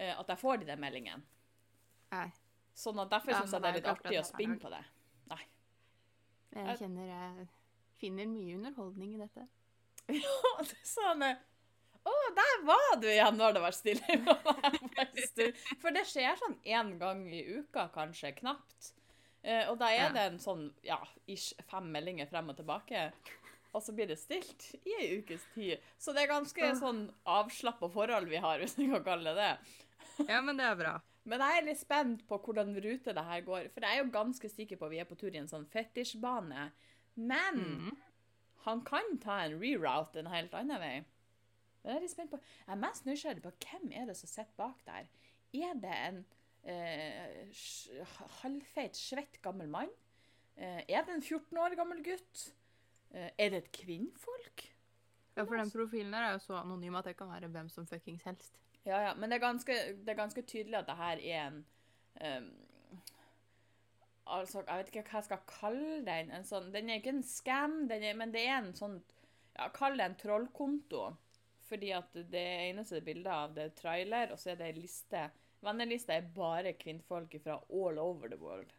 [0.00, 1.20] eh, at jeg får de der meldingene.
[2.14, 2.30] Nei.
[2.76, 4.82] Sånn at derfor Ja, syns jeg det er litt artig å spinne på det.
[5.30, 5.42] Nei.
[6.56, 7.48] Jeg kjenner jeg
[8.00, 9.46] finner mye underholdning i dette.
[10.10, 11.42] Ja, Det er sånn eh,
[12.08, 14.16] Å, der var du igjen når det var stille.
[15.82, 18.32] For det skjer sånn én gang i uka, kanskje.
[18.38, 18.94] Knapt.
[19.42, 20.98] Eh, og da er det en sånn ja,
[21.30, 23.10] ish fem meldinger frem og tilbake.
[23.76, 25.84] Og så blir det stilt i ei ukes tid.
[26.00, 30.26] Så det er ganske sånn avslappa forhold vi har, hvis vi kan kalle det det.
[30.26, 30.96] Ja, men det er bra.
[31.28, 33.68] Men jeg er litt spent på hvordan rute det her går.
[33.74, 35.66] For jeg er jo ganske sikker på at vi er på tur i en sånn
[35.68, 36.70] fetisjbane.
[37.16, 37.96] Men Mm.
[38.64, 41.04] han kan ta en reroute en helt annen vei.
[41.82, 42.40] Det er jeg litt spent på.
[42.66, 45.06] Jeg er mest nysgjerrig på hvem er det som sitter bak der.
[45.52, 46.24] Er det en
[46.64, 47.46] eh,
[48.42, 49.88] halvfeit, svett gammel mann?
[50.56, 52.50] Eh, er det en 14 år gammel gutt?
[53.12, 54.66] Eh, er det et kvinnfolk?
[55.36, 57.86] Ja, for den profilen der er jo så anonym at det kan være hvem som
[57.86, 58.58] fuckings helst.
[58.88, 61.64] Ja, ja, men det er ganske, det er ganske tydelig at det her er en
[62.24, 62.50] um,
[64.30, 66.28] Altså, jeg vet ikke hva jeg skal kalle den.
[66.30, 69.00] En sånn, den er ikke en scam, den er, men det er en sånn
[69.56, 71.08] ja, Kall det en trollkonto.
[71.66, 75.24] Fordi at det eneste bildet av det er trailer, og så er det ei liste.
[75.66, 78.70] Vennelista er bare kvinnfolk fra all over the world.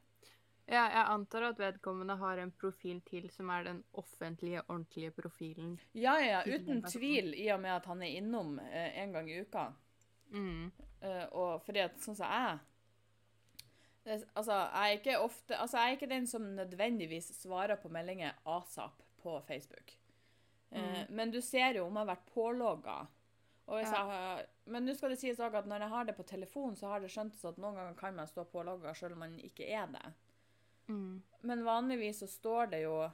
[0.72, 5.76] Ja, jeg antar at vedkommende har en profil til som er den offentlige, ordentlige profilen.
[5.94, 9.42] Ja, ja, uten tvil, i og med at han er innom eh, en gang i
[9.44, 9.68] uka.
[10.32, 10.72] Mm.
[11.02, 12.60] Eh, og fordi at sånn som jeg
[14.06, 17.90] det, Altså, jeg er ikke ofte Altså, jeg er ikke den som nødvendigvis svarer på
[17.94, 19.92] meldinger asap på Facebook.
[20.72, 23.08] Eh, Men du ser jo om jeg har vært pålogga.
[23.68, 23.86] Og Ja.
[24.06, 26.88] har, men nå skal det sies også at når jeg har det på telefon, så
[26.88, 29.86] har det skjøntes at noen ganger kan man stå pålogga selv om man ikke er
[29.88, 30.14] det.
[30.88, 31.22] Mm.
[31.44, 33.12] Men vanligvis så står det jo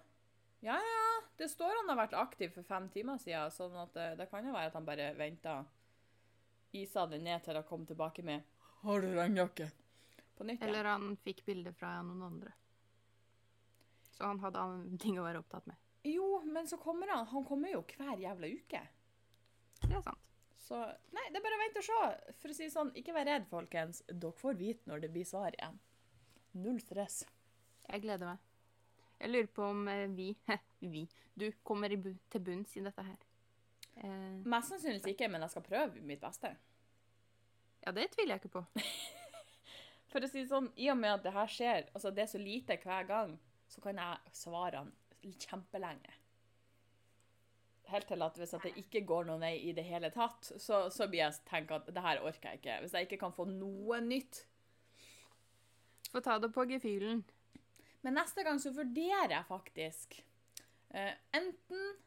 [0.62, 4.18] Ja, ja, det står han har vært aktiv for fem timer siden, sånn at det,
[4.18, 5.66] det kan jo være at han bare venta
[6.78, 8.44] Isa det ned til å komme tilbake med
[8.84, 9.72] 'Har du regnjakke?'
[10.38, 10.64] på nytt.
[10.64, 12.54] Eller han fikk bilde fra noen andre.
[14.12, 15.78] Så han hadde andre ting å være opptatt med.
[16.08, 17.28] Jo, men så kommer han.
[17.34, 18.82] Han kommer jo hver jævla uke.
[19.82, 20.24] Det er sant.
[20.68, 20.80] Så
[21.16, 22.34] nei, det er bare å vente og se.
[22.42, 24.02] For å si det sånn, ikke vær redd, folkens.
[24.10, 25.78] Dere får vite når det blir svar igjen.
[26.58, 27.22] Null stress.
[27.88, 28.44] Jeg gleder meg.
[29.18, 30.32] Jeg lurer på om eh, vi,
[30.94, 33.27] vi, du kommer bu til bunns i dette her.
[33.98, 36.54] Eh, Mest sannsynligvis ikke, men jeg skal prøve mitt beste.
[37.86, 38.66] ja, det tviler jeg ikke på.
[40.12, 42.32] For å si det sånn, i og med at det her skjer, altså det er
[42.32, 43.36] så lite hver gang,
[43.68, 44.86] så kan jeg svare
[45.44, 46.14] kjempelenge.
[47.88, 50.88] Helt til at hvis at det ikke går noen vei i det hele tatt, så,
[50.92, 52.78] så blir jeg tenke at det her orker jeg ikke.
[52.84, 54.46] Hvis jeg ikke kan få noe nytt,
[56.08, 57.26] Få ta det på gefühlen.
[58.02, 60.22] Men neste gang så vurderer jeg faktisk
[60.88, 61.98] Uh, enten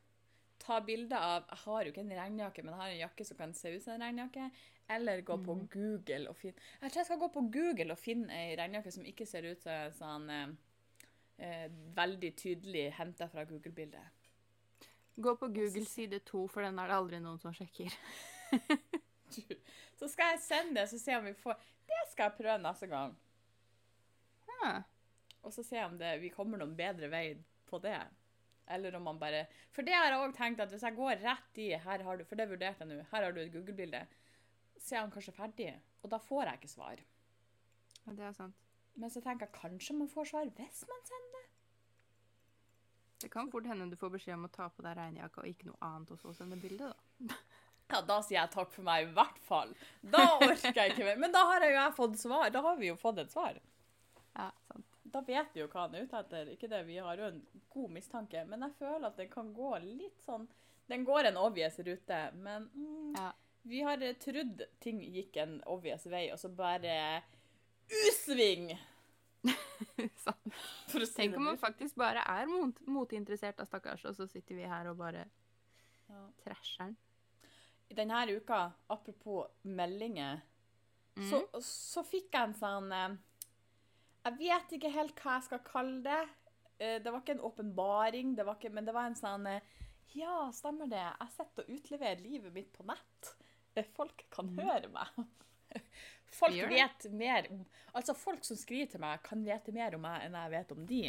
[0.71, 3.39] ta bilder av Jeg har jo ikke en regnjakke, men jeg har en jakke som
[3.41, 4.47] kan se ut som en regnjakke.
[4.91, 8.35] Eller gå på Google og finne Jeg tror jeg skal gå på Google og finne
[8.35, 10.57] ei regnjakke som ikke ser ut som sånn eh,
[11.47, 14.19] eh, veldig tydelig henta fra Google-bildet.
[15.21, 17.95] Gå på Google side 2, for den er det aldri noen som sjekker.
[20.01, 22.87] Så skal jeg sende det, så se om vi får Det skal jeg prøve neste
[22.91, 23.13] gang.
[24.49, 24.71] Ja.
[25.43, 27.25] Og så se om det, vi kommer noen bedre vei
[27.69, 27.99] på det.
[28.71, 31.61] Eller om man bare For det har jeg òg tenkt at hvis jeg går rett
[31.63, 33.05] i her har du, For det vurderte jeg nå.
[33.13, 34.05] Her har du et Google-bilde.
[34.79, 35.71] Så er han kanskje ferdig.
[36.03, 37.03] Og da får jeg ikke svar.
[38.07, 38.67] ja, det er sant.
[38.97, 41.47] Men så tenker jeg kanskje man får svar hvis man sender det.
[43.21, 45.69] Det kan fort hende du får beskjed om å ta på deg regnjakka og ikke
[45.69, 47.37] noe annet, og så sende bilde, da.
[47.91, 49.73] Ja, da sier jeg takk for meg, i hvert fall.
[50.15, 51.17] Da orker jeg ikke mer.
[51.19, 52.47] Men da har jeg jo fått svar.
[52.55, 53.59] Da har vi jo fått et svar.
[55.13, 56.51] Da vet vi jo hva han er ute etter.
[56.55, 57.41] Ikke det, vi har jo en
[57.75, 58.45] god mistanke.
[58.47, 60.47] Men jeg føler at det kan gå litt sånn
[60.91, 63.29] Den går en obvious rute, men mm, Ja.
[63.63, 67.23] vi har eh, trodd ting gikk en obvious vei, og så bare
[67.91, 68.73] U-sving!
[70.11, 74.67] Si Tenk om man faktisk bare er mot moteinteressert av stakkars, og så sitter vi
[74.69, 75.25] her og bare
[76.11, 76.25] Ja.
[76.45, 76.97] trasher den.
[77.97, 80.41] Denne uka, apropos meldinger,
[81.31, 83.17] så, så fikk jeg en sånn eh,
[84.27, 86.23] Jeg vet ikke helt hva jeg skal kalle det.
[86.79, 89.61] Eh, Det var ikke en åpenbaring, det var ikke, men det var en sånn eh,
[90.17, 91.03] Ja, stemmer det.
[91.21, 93.35] Jeg sitter og utleverer livet mitt på nett.
[93.75, 95.21] Eh, Folk kan høre meg.
[96.41, 100.23] Folk vet mer om Altså, folk som skriver til meg, kan vite mer om meg
[100.25, 101.01] enn jeg vet om de.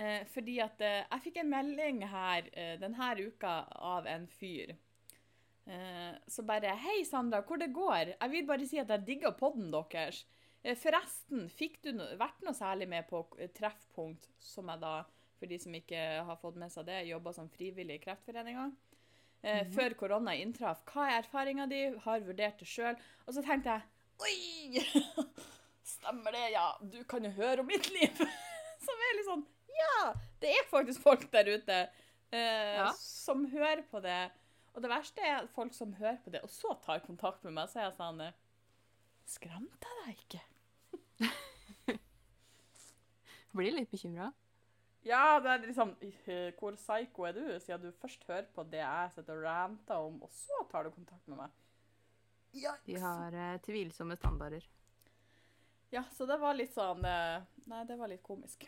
[0.00, 2.48] Eh, fordi at jeg fikk en melding her
[2.80, 4.72] denne uka av en fyr.
[5.68, 8.14] Eh, så bare Hei, Sandra, hvor det går?
[8.14, 10.22] Jeg vil bare si at jeg digger podden deres.
[10.64, 13.22] Eh, forresten, fikk du no vært noe særlig med på
[13.56, 14.94] Treffpunkt, som jeg da,
[15.38, 18.64] for de som ikke har fått med seg det, jobba som frivillig i Kreftforeninga?
[19.46, 20.80] Eh, Før korona inntraff.
[20.90, 21.84] Hva er erfaringa di?
[22.02, 22.98] Har vurdert det sjøl.
[23.28, 23.86] Og så tenkte jeg
[24.18, 24.82] Oi!
[25.94, 26.64] Stemmer det, ja.
[26.82, 28.18] Du kan jo høre om mitt liv.
[28.86, 29.44] Som er litt sånn
[29.78, 30.10] Ja!
[30.42, 32.90] Det er faktisk folk der ute eh, Ja.
[32.98, 34.18] som hører på det.
[34.74, 37.70] Og det verste er folk som hører på det, og så tar kontakt med meg,
[37.70, 38.20] så er jeg sånn
[39.28, 40.42] Skremte jeg deg ikke?
[43.58, 44.30] Blir litt bekymra.
[45.06, 48.80] Ja, det er liksom eh, Hvor psycho er du, siden du først hører på det
[48.82, 51.54] jeg sitter og ranter om, og så tar du kontakt med meg?
[52.86, 54.64] De har eh, tvilsomme standarder.
[55.92, 58.66] Ja, så det var litt sånn eh, Nei, det var litt komisk.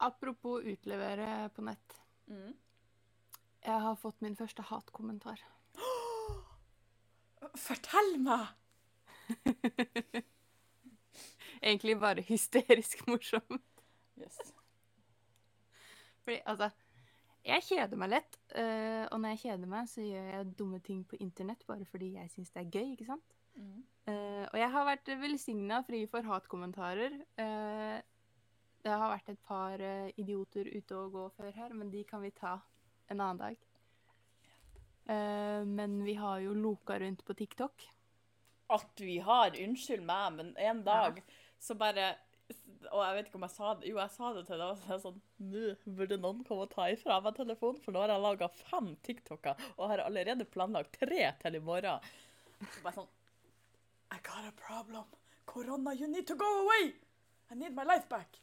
[0.00, 1.96] Apropos utlevere på nett.
[2.28, 2.52] Mm.
[3.60, 5.42] Jeg har fått min første hatkommentar.
[7.56, 8.48] Fortell meg!
[11.62, 13.60] Egentlig bare hysterisk morsom.
[14.20, 14.38] Yes.
[16.24, 16.70] Fordi, altså,
[17.44, 21.02] jeg kjeder meg lett, eh, og når jeg kjeder meg, så gjør jeg dumme ting
[21.08, 23.36] på internett bare fordi jeg syns det er gøy, ikke sant?
[23.56, 23.80] Mm.
[24.12, 27.16] Eh, og jeg har vært velsigna fri for hatkommentarer.
[27.40, 27.96] Eh,
[28.80, 29.82] det har vært et par
[30.16, 32.54] idioter ute og gå før her, men de kan vi ta
[33.12, 33.69] en annen dag.
[35.10, 37.86] Eh, men vi har jo loka rundt på TikTok.
[38.70, 41.22] At vi har Unnskyld meg, men en dag
[41.58, 42.12] så bare
[42.92, 44.68] Og jeg vet ikke om jeg sa det Jo, jeg sa det til deg.
[44.70, 45.18] Og så sånn
[45.50, 48.92] Nå burde noen komme og ta ifra meg telefonen, for nå har jeg laga fem
[49.06, 52.06] TikToker og har allerede planlagt tre til i morgen.
[52.62, 53.10] Så bare sånn
[54.14, 55.06] I got a problem.
[55.50, 56.92] Korona, you need to go away!
[57.50, 58.38] I need my life back.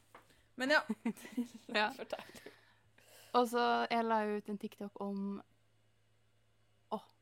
[0.56, 0.82] Men ja.
[1.80, 1.92] Ja.
[3.36, 5.38] Og så jeg la ut en TikTok om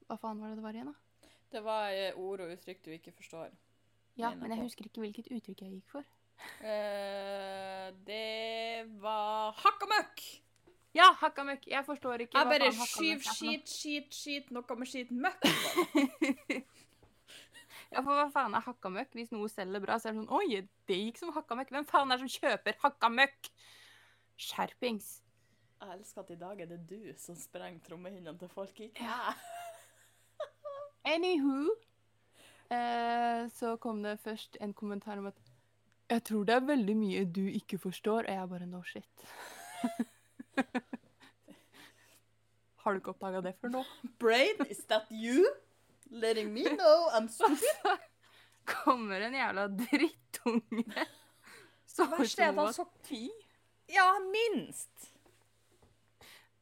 [0.07, 1.29] hva faen var det det var igjen, da?
[1.55, 3.51] Det var eh, ord og uttrykk du ikke forstår.
[4.19, 6.07] Ja, men jeg husker ikke hvilket uttrykk jeg gikk for.
[6.59, 10.23] Uh, det var hakka møkk!
[10.95, 11.67] Ja, hakka møkk.
[11.67, 15.43] Jeg forstår ikke Jeg bare skyv, skit, skit, skit, noe med skit, møkk.
[17.93, 19.13] Ja, for hva faen er hakka møkk?
[19.15, 21.69] Hvis noe selger bra, så er det sånn Oi, det gikk som hakka møkk.
[21.71, 23.51] Hvem faen er det som kjøper hakka møkk?
[24.47, 25.11] Skjerpings.
[25.79, 29.37] Jeg elsker at i dag er det du som sprenger trommehinnene til folk, ikke jeg.
[31.05, 31.69] Anywho
[32.69, 35.37] eh, Så kom det først en kommentar om at
[36.09, 38.25] Jeg tror det er veldig mye du ikke forstår.
[38.29, 39.25] Og jeg bare no shit.
[42.85, 43.83] Har du ikke oppdaga det før nå?
[44.21, 45.45] Brain, is that you?
[46.11, 47.65] Letting me know I'm stupid.
[48.69, 51.05] Kommer en jævla drittunge.
[51.89, 53.29] Så Verst er at han så ti.
[53.89, 55.11] Ja, minst.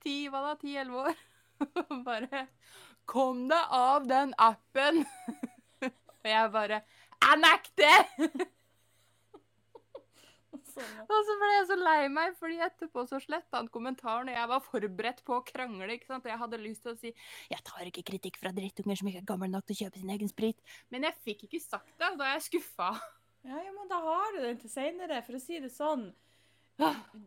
[0.04, 0.56] ti, hva da?
[0.60, 1.20] Ti-elleve år.
[2.08, 2.48] Bare
[3.10, 5.04] Kom deg av den appen!
[6.24, 6.84] Og jeg bare
[7.24, 8.44] Jeg nekter!
[10.74, 10.94] Sånn.
[11.06, 14.50] Og så ble jeg så lei meg, fordi etterpå så sletta han kommentaren, og jeg
[14.50, 15.90] var forberedt på å krangle.
[15.94, 16.26] ikke sant?
[16.26, 17.12] Jeg hadde lyst til å si
[17.52, 20.14] 'Jeg tar ikke kritikk fra drittunger som ikke er gamle nok til å kjøpe sin
[20.16, 22.90] egen sprit', men jeg fikk ikke sagt det, da er jeg skuffa.
[23.44, 26.14] Ja, ja, men da har du den til seinere, for å si det sånn.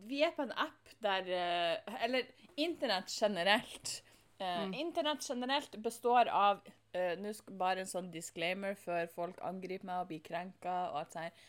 [0.09, 4.01] Vi er på en app der eh, Eller internett generelt.
[4.39, 4.73] Mm.
[4.73, 6.59] Internett generelt består av
[6.95, 11.15] uh, Nå bare en sånn disclaimer før folk angriper meg og blir krenka og alt
[11.15, 11.39] sånt.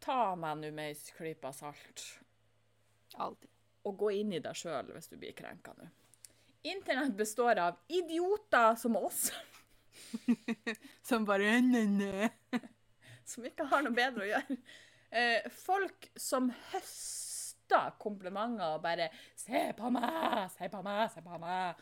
[0.00, 2.02] Ta meg nå med ei klype salt,
[3.16, 3.50] Alltid.
[3.88, 5.88] og gå inn i deg sjøl hvis du blir krenka nå.
[6.66, 9.30] Internett består av idioter som oss,
[11.08, 11.54] Som bare
[13.30, 14.56] som ikke har noe bedre å gjøre.
[15.10, 17.25] Uh, folk som høster
[17.98, 20.50] komplimenter og bare 'Se på meg!
[20.50, 21.10] Se på meg!
[21.10, 21.74] Se på meg!'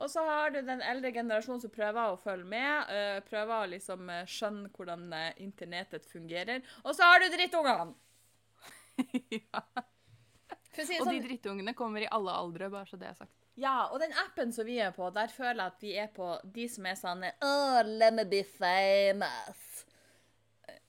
[0.00, 3.66] Og så har du den eldre generasjonen som prøver å følge med, eh, prøver å
[3.70, 6.62] liksom eh, skjønne hvordan eh, internettet fungerer.
[6.84, 7.94] Og så har du drittungene!
[9.30, 9.62] ja.
[10.78, 13.32] Si Og de sånn, drittungene kommer i alle aldre, bare så det er sagt.
[13.56, 16.28] ja, og den appen som vi er på, der føler jeg at vi er på
[16.44, 19.84] de som er sånn Oh, let me be famous.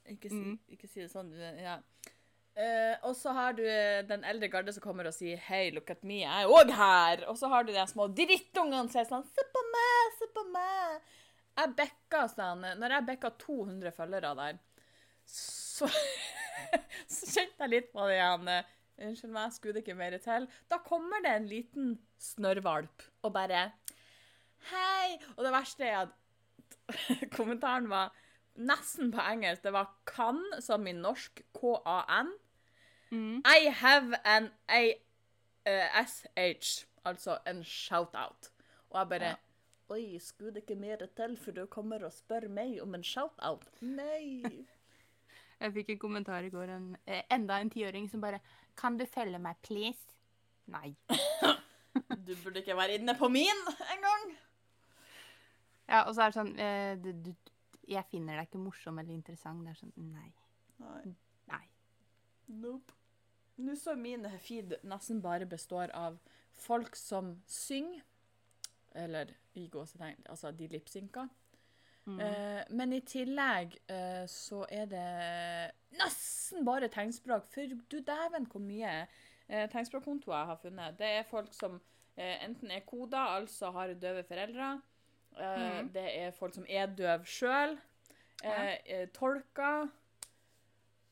[0.05, 0.59] Ikke si, Mm.
[0.69, 1.79] ikke si det sånn, ja.
[2.59, 5.89] Eh, og så har du eh, den eldre garde som kommer og sier 'Hei, look
[5.93, 7.23] at me, jeg er òg her'.
[7.31, 10.43] Og så har du de små drittungene som er sånn 'Se på meg, se på
[10.51, 10.99] meg'.
[11.59, 14.59] Jeg bekka sånn Når jeg bekka 200 følgere der,
[15.25, 15.87] så
[17.07, 18.49] Så kjente jeg litt på det igjen.
[18.99, 20.47] Unnskyld meg, skulle det ikke mer til?
[20.69, 23.71] Da kommer det en liten snørrvalp og bare
[24.67, 25.15] Hei!
[25.37, 26.11] Og det verste er at
[27.37, 28.11] kommentaren var
[28.59, 29.63] nesten på engelsk.
[29.63, 32.35] Det var kan, som i norsk, K-A-N.
[33.11, 33.41] Mm.
[33.45, 38.51] I have an A-S-H, altså en shout-out.
[38.89, 39.35] Og jeg bare Ja.
[39.89, 43.65] Oi, skulle det ikke mer til, for du kommer og spør meg om en shout-out?
[43.81, 44.43] Nei.
[45.59, 48.39] Jeg fikk en kommentar i går, en, eh, enda en tiåring som bare
[48.77, 50.13] 'Kan du følge meg, please?'
[50.67, 50.95] Nei.
[52.27, 53.59] Du burde ikke være inne på min
[53.95, 54.37] engang.
[55.87, 57.35] Ja, og så er det sånn eh, du, du,
[57.87, 60.31] 'Jeg finner deg ikke morsom eller interessant.' Det er sånn Nei.
[60.79, 61.15] Nei.
[61.47, 61.65] Nei.
[62.47, 62.98] Nope.
[63.59, 66.17] Nå så min feed nesten bare består av
[66.59, 68.01] folk som synger,
[68.95, 71.27] eller i gåsetegn, altså de lipsynker.
[72.05, 72.19] Mm.
[72.23, 75.03] Eh, men i tillegg eh, så er det
[75.99, 78.93] nesten bare tegnspråk, for du dæven hvor mye
[79.47, 80.97] eh, tegnspråkkontoer jeg har funnet.
[80.99, 81.77] Det er folk som
[82.15, 84.71] eh, enten er koda, altså har døve foreldre.
[85.37, 85.91] Eh, Mhm.
[85.93, 87.77] Det er folk som er døv sjøl.
[88.43, 88.75] Ja.
[88.85, 89.89] Eh, tolker.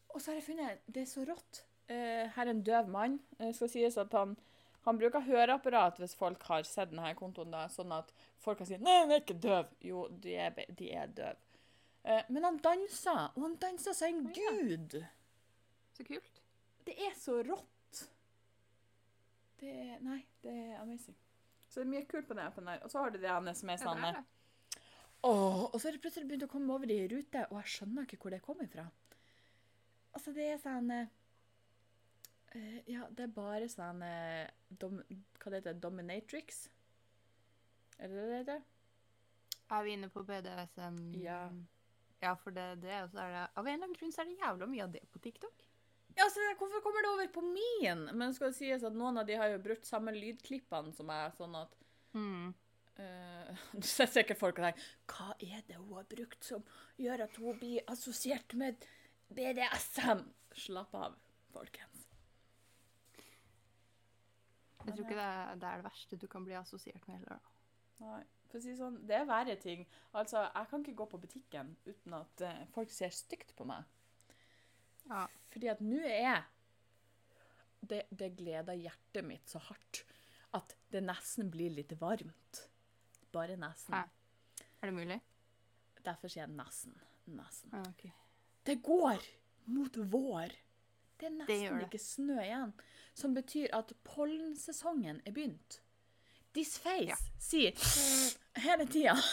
[0.10, 1.64] Og så har jeg funnet Det er så rått.
[1.88, 3.19] Eh, her er en døv mann.
[3.39, 4.36] Det skal sies at han,
[4.88, 8.12] han bruker høreapparat hvis folk har sett denne kontoen, da, sånn at
[8.43, 9.76] folk kan si 'Nei, han er ikke døv'.
[9.88, 11.43] Jo, de er, de er døv.
[12.04, 14.52] Eh, men han danser, og han danser som en ja.
[14.52, 15.00] gud.
[15.97, 16.41] Så kult.
[16.88, 18.04] Det er så rått.
[19.60, 21.17] Det er Nei, det er amazing.
[21.67, 22.84] Så det er mye kult på den appen der.
[22.86, 24.23] Og så har du det ene som er Ja, sånn det.
[25.28, 28.06] Åh, og så er det plutselig begynt å komme over i rute, og jeg skjønner
[28.06, 28.86] ikke hvor det kommer fra.
[30.13, 30.91] Altså, det er sånn
[32.58, 34.48] eh, Ja, det er bare sånn uh,
[34.82, 35.00] dom,
[35.39, 36.65] Hva det heter Dominatrix?
[38.00, 38.62] Er det det det heter?
[39.78, 41.00] Er vi inne på BDSM?
[41.22, 41.41] Ja.
[42.22, 43.24] Ja, for det, det er det
[43.60, 45.65] Av en eller annen grunn så er det jævla mye av det på TikTok.
[46.17, 48.06] Ja, så det- Hvorfor kommer det over på min?
[48.17, 51.34] Men skal det sies at noen av de har jo brukt samme lydklippene som meg,
[51.38, 51.76] sånn at
[52.15, 52.54] Mm.
[52.98, 56.63] eh, Du ser sikkert folk og tenker Hva er det hun har brukt som
[56.98, 58.88] gjør at hun blir assosiert med
[59.30, 60.24] BDSM?
[60.58, 61.13] Slapp av,
[61.54, 61.97] folkens.
[64.88, 67.38] Jeg tror ikke det er, det er det verste du kan bli assosiert med heller.
[67.38, 67.56] da.
[68.06, 68.23] Nei.
[68.47, 69.82] For å si det sånn, det er verre ting.
[70.15, 73.84] Altså, Jeg kan ikke gå på butikken uten at eh, folk ser stygt på meg.
[75.10, 75.26] Ja.
[75.52, 76.43] Fordi at nå er jeg
[77.88, 80.04] det, det gleder hjertet mitt så hardt
[80.56, 82.62] at det nesten blir litt varmt.
[83.36, 83.93] Bare nesten.
[83.93, 84.63] Hæ?
[84.82, 85.19] Er det mulig?
[86.06, 86.95] Derfor sier jeg nesten.
[87.28, 87.73] Nesten.
[87.76, 88.13] Ja, okay.
[88.67, 89.23] Det går
[89.76, 90.56] mot vår.
[91.20, 91.88] Det er nesten det det.
[91.88, 92.74] ikke snø igjen.
[93.18, 95.80] Som betyr at pollensesongen er begynt.
[96.53, 97.15] This face Ja.
[97.39, 97.72] sier
[98.65, 99.15] hele tida.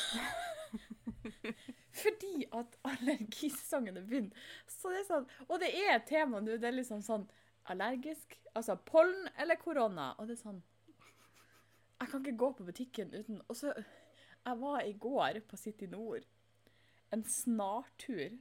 [1.95, 4.35] Fordi at allergisesongen er begynt.
[4.68, 6.57] Så det er sånn, og det er et tema nå.
[6.59, 7.26] Det er liksom sånn
[7.70, 10.12] allergisk, altså pollen eller korona.
[10.18, 10.62] Og det er sånn
[12.01, 13.70] Jeg kan ikke gå på butikken uten Og så
[14.45, 16.26] Jeg var i går på City Nord.
[17.14, 18.35] En snartur.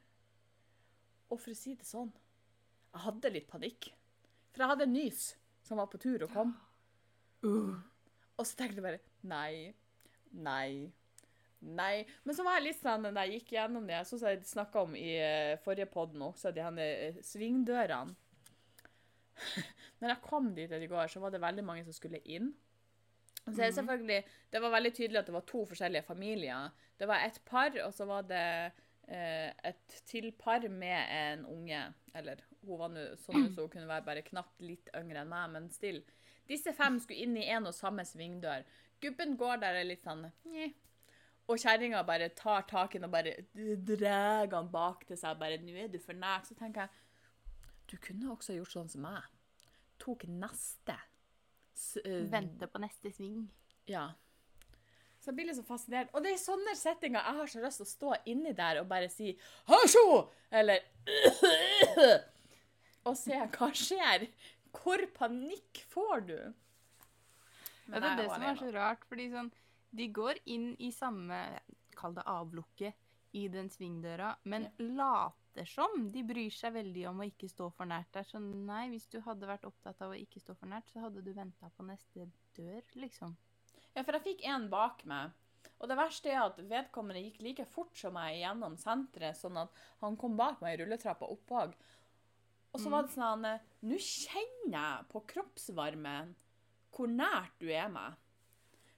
[1.30, 2.12] Og for å si det sånn
[2.94, 3.90] Jeg hadde litt panikk.
[4.54, 5.22] For jeg hadde en nys
[5.66, 6.52] som var på tur og kom.
[7.44, 7.80] Uh.
[8.38, 9.74] Og så tenkte jeg bare Nei.
[10.34, 10.92] Nei.
[11.64, 12.04] Nei.
[12.26, 14.82] Men så var jeg litt sånn da jeg gikk gjennom det, sånn som jeg snakka
[14.84, 18.14] om i eh, forrige pod nå, så de her eh, svingdørene.
[20.04, 22.52] Når jeg kom dit i går, så var det veldig mange som skulle inn.
[23.46, 23.76] Så det Mhm.
[23.78, 26.72] selvfølgelig, det var veldig tydelig at det var to forskjellige familier.
[27.00, 28.72] Det var et par, og så var det
[29.08, 31.82] et til par med en unge.
[32.16, 35.50] Eller hun var nå sånn som hun kunne være bare knapt litt yngre enn meg,
[35.56, 36.02] men still.
[36.48, 38.64] Disse fem skulle inn i en og samme svingdør.
[39.04, 40.72] Gubben går der er litt sånn Nye.
[41.52, 43.34] Og kjerringa bare tar tak i ham og bare
[43.84, 45.40] drar han bak til seg.
[45.40, 46.90] bare, 'Nå er du for nært.' Så tenker jeg
[47.92, 49.24] du kunne også gjort sånn som meg.
[50.00, 50.96] Tok neste.
[51.76, 53.50] S eh, Vente på neste sving.
[53.90, 54.14] Ja.
[55.24, 56.10] Så jeg blir litt så fascinert.
[56.12, 58.82] Og det er i sånne settinger jeg har så lyst til å stå inni der
[58.82, 59.32] og bare si
[59.70, 60.84] 'Hasjo!' eller
[63.08, 64.28] Og se hva skjer.
[64.76, 66.38] Hvor panikk får du?
[67.88, 69.52] Ja, det er det som er så rart, fordi sånn
[69.94, 71.40] De går inn i samme
[71.96, 72.96] Kall det avlukket
[73.38, 77.90] i den svingdøra, men later som de bryr seg veldig om å ikke stå for
[77.90, 78.28] nært der.
[78.30, 81.24] Så nei, hvis du hadde vært opptatt av å ikke stå for nært, så hadde
[81.26, 83.34] du venta på neste dør, liksom.
[83.94, 85.34] Ja, for jeg fikk en bak meg.
[85.84, 89.84] Og det verste er at vedkommende gikk like fort som meg gjennom senteret, sånn at
[90.04, 91.52] han kom bak meg i rulletrappa opp.
[92.74, 96.32] Og så var det sånn at Nå kjenner jeg på kroppsvarmen
[96.94, 98.18] hvor nært du er meg.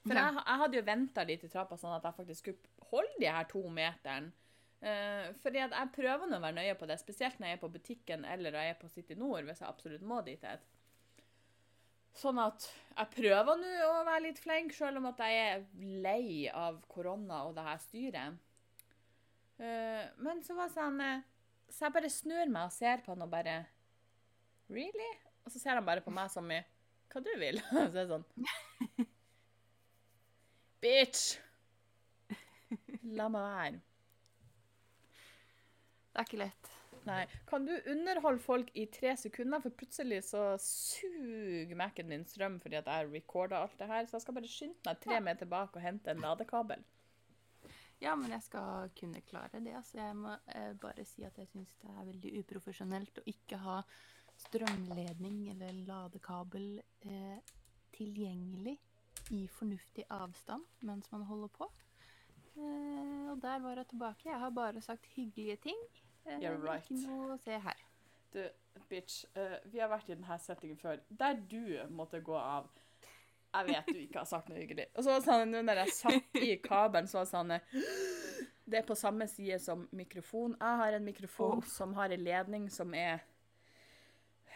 [0.05, 3.21] For jeg, jeg hadde jo venta litt i trappa, sånn at jeg faktisk skulle holde
[3.23, 4.29] de her to meteren.
[4.85, 7.71] Uh, fordi at jeg prøver å være nøye på det, spesielt når jeg er på
[7.73, 10.43] butikken eller jeg er på City Nord, hvis jeg absolutt må dit.
[10.43, 10.67] et.
[12.16, 15.66] Sånn at jeg prøver nå å være litt flink, selv om at jeg er
[16.03, 18.38] lei av korona og det her styret.
[19.59, 21.22] Eh, men så var det sånn eh,
[21.72, 23.53] Så jeg bare snur meg og ser på han og bare
[24.68, 25.07] Really?
[25.45, 26.57] Og så ser han bare på meg som i
[27.13, 27.61] Hva du vil?
[27.70, 28.26] så er det sånn
[30.84, 31.38] Bitch!
[33.16, 33.80] La meg være.
[36.11, 36.74] Det er ikke lett.
[37.05, 37.21] Nei.
[37.45, 42.79] Kan du underholde folk i tre sekunder, for plutselig så suger Mac-en min strøm fordi
[42.79, 45.77] at jeg recorder alt det her, så jeg skal bare skynde meg tre meter bak
[45.77, 46.81] og hente en ladekabel.
[48.03, 49.75] Ja, men jeg skal kunne klare det.
[49.77, 53.61] Altså, jeg må eh, bare si at jeg syns det er veldig uprofesjonelt å ikke
[53.63, 53.77] ha
[54.45, 57.53] strømledning eller ladekabel eh,
[57.95, 58.75] tilgjengelig
[59.33, 61.69] i fornuftig avstand mens man holder på.
[62.55, 64.29] Eh, og der var jeg tilbake.
[64.29, 65.79] Jeg har bare sagt hyggelige ting.
[66.26, 66.86] Eh, You're right.
[66.89, 67.84] Ikke noe å se her.
[68.34, 68.41] Du,
[68.89, 72.67] bitch, uh, vi har vært i denne settingen før, der du måtte gå av.
[73.55, 74.89] Jeg vet du ikke har sagt noe hyggelig.
[74.97, 77.78] Og så var sånn, nå når jeg satt i kabelen, så var det sånn eh,
[78.65, 80.57] Det er på samme side som mikrofon.
[80.59, 81.69] Jeg har en mikrofon oh.
[81.69, 83.23] som har en ledning som er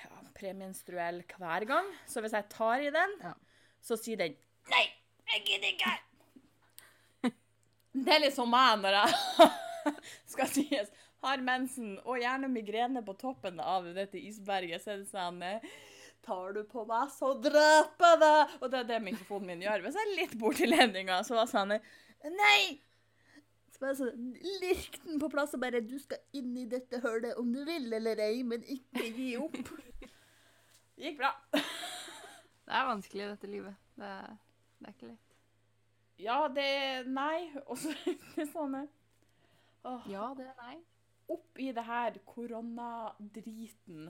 [0.01, 1.88] ja, premenstruell hver gang.
[2.09, 3.34] Så hvis jeg tar i den, Ja.
[3.80, 4.36] så sier den
[4.70, 4.84] Nei,
[5.32, 5.95] jeg gidder ikke!
[7.89, 9.47] Det er litt som meg når jeg
[10.34, 10.91] skal sies
[11.26, 14.84] har mensen og gjerne migrene på toppen av dette isberget.
[14.84, 15.72] Så er det sånn eh,
[16.26, 18.55] Tar du på meg, så dreper jeg deg!
[18.59, 19.86] Og det er det mikrofonen min gjør.
[19.86, 21.86] Hvis jeg er litt borti ledninga, så var det sånn eh,
[22.36, 22.63] Nei!
[23.72, 27.39] Så bare sånn, Lirk den på plass og bare Du skal inn i dette hullet
[27.39, 29.55] om du vil eller ei, men ikke gi opp.
[30.99, 31.32] Det gikk bra.
[31.55, 33.76] Det er vanskelig, dette livet.
[33.97, 34.38] Det er,
[34.78, 35.36] det er ikke lett.
[36.20, 36.70] Ja, det
[37.07, 37.49] Nei.
[37.65, 38.89] Og så det er sånn eh,
[39.88, 40.03] åh.
[40.11, 40.76] Ja, det er nei.
[41.30, 44.09] Oppi det her koronadriten,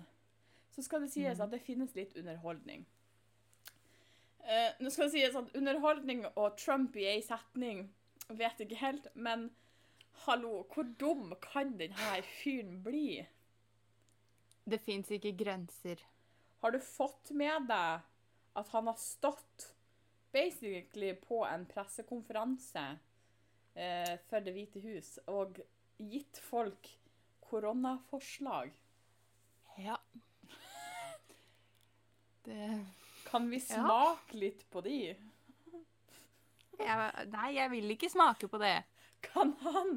[0.72, 2.86] så skal det sies at det finnes litt underholdning.
[4.50, 7.88] Eh, nå skal det sies at underholdning og Trump i ei setning
[8.30, 9.50] vet ikke helt, men
[10.26, 13.26] hallo, hvor dum kan denne fyren bli?
[14.70, 16.02] Det fins ikke grenser.
[16.62, 18.06] Har du fått med deg
[18.60, 19.70] at han har stått
[20.32, 22.86] basically på en pressekonferanse
[23.74, 25.58] eh, for Det hvite hus og
[25.98, 26.90] gitt folk
[27.50, 28.72] koronaforslag?
[29.78, 29.98] Ja.
[32.46, 32.86] Det
[33.30, 33.62] Kan vi Ja.
[33.76, 35.16] smake litt på de?
[36.80, 38.78] jeg, Nei, jeg vil ikke smake på det.
[39.22, 39.96] Kan han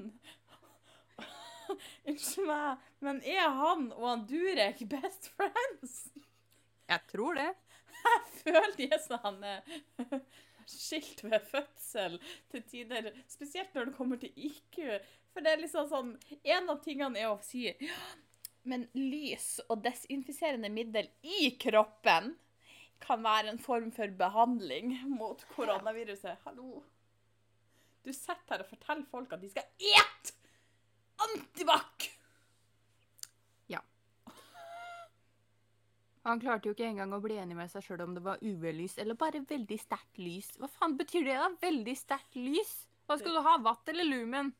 [2.08, 6.10] Unnskyld meg, men er han og han Durek best friends?
[6.90, 7.50] Jeg tror det.
[8.02, 9.44] Jeg føler de er sånn
[10.68, 12.18] skilt ved fødsel
[12.50, 13.08] til tider.
[13.30, 14.78] Spesielt når det kommer til IQ.
[15.32, 16.12] For det er liksom sånn
[16.44, 17.98] En av tingene er å si ja,
[18.68, 22.34] men lys og desinfiserende middel i kroppen
[23.02, 26.38] kan være en form for behandling mot koronaviruset.
[26.44, 26.84] Hallo?
[28.06, 30.36] Du sitter her og forteller folk at de skal ete
[31.26, 32.12] antibac!
[36.22, 38.94] Han klarte jo ikke engang å bli enig med seg sjøl om det var UV-lys
[39.02, 40.52] eller bare veldig sterkt lys.
[40.60, 41.48] Hva faen betyr det, da?
[41.64, 42.70] Veldig sterkt lys?
[43.10, 43.56] Hva skal du ha?
[43.64, 44.52] Watt eller lumen?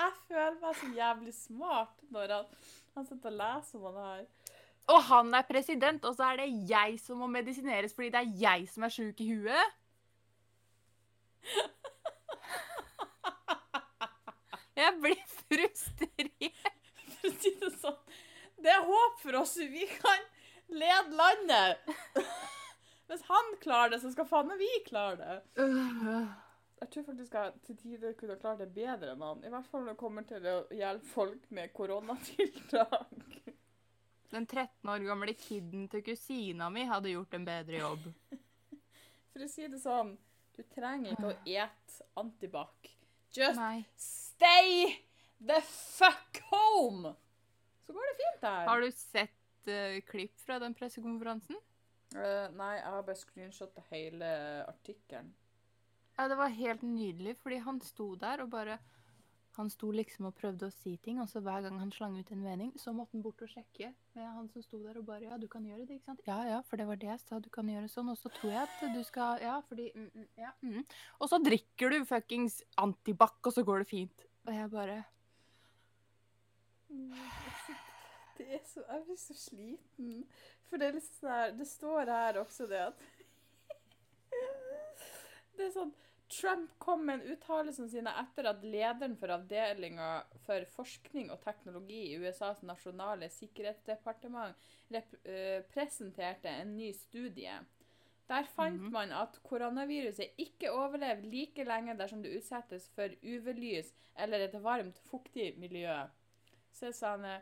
[0.00, 2.46] Jeg føler meg så jævlig smart når han,
[2.96, 4.24] han sitter og leser om han her.
[4.90, 8.32] Og han er president, og så er det jeg som må medisineres fordi det er
[8.40, 9.68] jeg som er sjuk i huet?
[14.80, 15.80] Jeg blir frustrert.
[17.20, 17.98] For å si det sånn.
[18.60, 19.56] Det er håp for oss.
[19.60, 20.22] Vi kan
[20.72, 21.90] lede landet.
[23.10, 25.36] Hvis han klarer det, så skal faen meg vi klare det.
[26.80, 29.42] Jeg tror faktisk jeg til tider kunne klart det bedre enn han.
[29.44, 33.26] I hvert fall når det kommer til å hjelpe folk med koronatiltak.
[34.30, 38.06] Den 13 år gamle kiden til kusina mi hadde gjort en bedre jobb.
[39.32, 40.14] For å si det sånn,
[40.56, 42.90] du trenger ikke å ete antibac.
[43.34, 43.84] Just Nei.
[44.00, 44.96] stay
[45.38, 47.12] the fuck home!
[47.84, 48.64] Så går det fint der.
[48.70, 51.60] Har du sett eh, klipp fra den pressekonferansen?
[52.14, 54.30] Uh, nei, jeg har bare screenshotta hele
[54.66, 55.30] artikkelen.
[56.20, 58.78] Ja, det var helt nydelig, fordi han sto der og bare
[59.56, 62.28] Han sto liksom og prøvde å si ting, og så hver gang han slang ut
[62.32, 65.24] en mening, så måtte han bort og sjekke med han som sto der og bare
[65.24, 66.20] Ja, du kan gjøre det, ikke sant?
[66.28, 68.52] Ja, ja, for det var det jeg sa, du kan gjøre sånn, og så tror
[68.52, 70.52] jeg at du skal Ja, fordi mm, mm, Ja.
[70.60, 70.84] Mm.
[71.18, 74.26] Og så drikker du fuckings antibac, og så går det fint.
[74.46, 74.98] Og jeg bare
[78.38, 80.12] Det er så, jeg blir så sliten.
[80.68, 83.02] For det er liksom sånn her Det står her også det at
[85.56, 85.90] Det er sånn
[86.30, 90.10] Trump kom med en uttalelse sine etter at lederen for avdelinga
[90.46, 94.54] for forskning og teknologi i USAs nasjonale sikkerhetsdepartement
[94.94, 97.56] eh, presenterte en ny studie.
[98.30, 98.92] Der fant Mhm.
[98.92, 104.98] man at koronaviruset ikke overlever like lenge dersom det utsettes for UV-lys eller et varmt,
[105.10, 105.96] fuktig miljø.
[106.72, 107.40] Så sa sånn eh,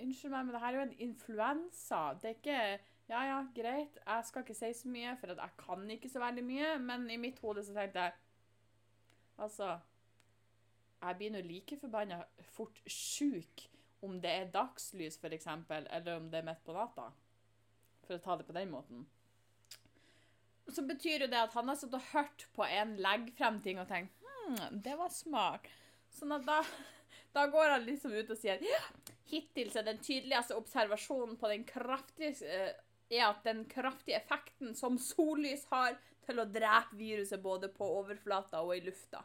[0.00, 2.14] Unnskyld meg, men det her er jo en influensa.
[2.22, 2.80] Det er ikke
[3.10, 6.44] Ja, ja, greit, jeg skal ikke si så mye, for jeg kan ikke så veldig
[6.46, 8.18] mye, men i mitt hode så tenkte jeg
[9.40, 9.78] Altså
[11.00, 12.20] Jeg blir nå like forbanna
[12.52, 13.64] fort sjuk
[14.04, 17.08] om det er dagslys, eksempel, eller om det er midt på natta.
[18.06, 19.06] For å ta det på den måten.
[20.68, 23.80] Så betyr jo det at han har satt og hørt på en legge frem ting
[23.80, 25.66] og tenkt hm, det var smart.
[26.14, 26.60] Sånn at da,
[27.34, 28.84] da går han liksom ut og sier ja,
[29.30, 32.78] Hittil er den tydeligste observasjonen på den kraftige eh,
[33.10, 35.96] er at den kraftige effekten som sollys har
[36.26, 39.24] til å drepe viruset både på overflata og i lufta.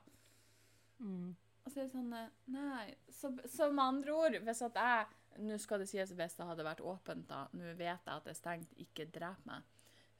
[0.99, 1.35] mm.
[1.65, 2.91] Og så er det sånn eh, Nei.
[3.09, 6.63] Så, så med andre ord, hvis at jeg Nå skal det sies hvis det hadde
[6.63, 7.41] vært åpent, da.
[7.57, 8.75] Nå vet jeg at det er stengt.
[8.79, 9.65] Ikke drep meg.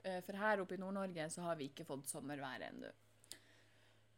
[0.04, 2.90] Eh, For her oppe i Nord-Norge så har vi ikke fått sommervær ennå.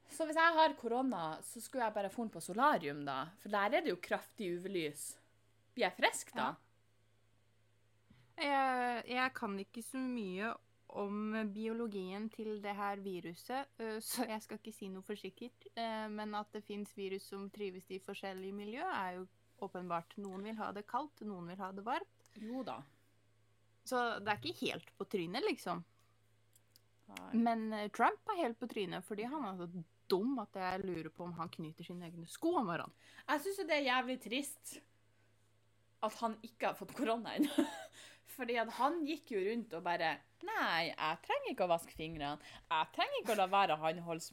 [0.10, 3.20] Så hvis jeg har korona, så skulle jeg bare funnet på solarium, da.
[3.44, 5.04] For der er det jo kraftig UV-lys.
[5.76, 6.48] Blir jeg frisk da?
[8.38, 10.54] Jeg, jeg kan ikke så mye
[10.98, 15.68] om biologien til det her viruset, så jeg skal ikke si noe for sikkert.
[16.14, 19.26] Men at det fins virus som trives i forskjellige miljø, er jo
[19.68, 20.16] åpenbart.
[20.22, 22.32] Noen vil ha det kaldt, noen vil ha det varmt.
[22.40, 22.80] Jo da.
[23.88, 25.84] Så det er ikke helt på trynet, liksom.
[27.08, 27.30] Nei.
[27.40, 29.68] Men Trump er helt på trynet fordi han er så
[30.12, 32.96] dum at jeg lurer på om han knyter sine egne sko om morgenen.
[33.28, 34.78] Jeg syns det er jævlig trist
[36.04, 37.68] at han ikke har fått korona ennå.
[38.38, 40.16] Fordi at han gikk jo rundt og bare
[40.46, 42.38] Nei, jeg trenger ikke å vaske fingrene.
[42.70, 44.28] Jeg trenger ikke å la være å håndholds...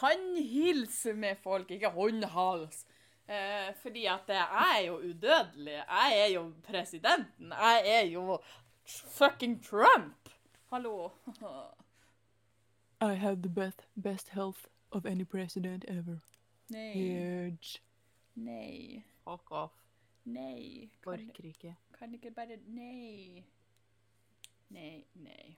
[0.00, 2.82] Håndhilse med folk, ikke håndhals.
[3.30, 5.78] Eh, fordi at jeg er jo udødelig.
[5.78, 7.54] Jeg er jo presidenten.
[7.54, 8.40] Jeg er jo
[8.84, 10.28] fucking Trump.
[10.72, 11.12] Hallo.
[13.00, 16.18] I have the best, best health of any president ever.
[16.70, 16.92] Nei.
[16.92, 17.82] Huge.
[18.34, 19.04] Nei.
[19.24, 19.87] Fuck off.
[20.28, 20.88] Nei.
[21.02, 21.74] Kan, Orker ikke.
[21.96, 23.44] kan ikke bare Nei.
[24.74, 25.56] Nei, nei.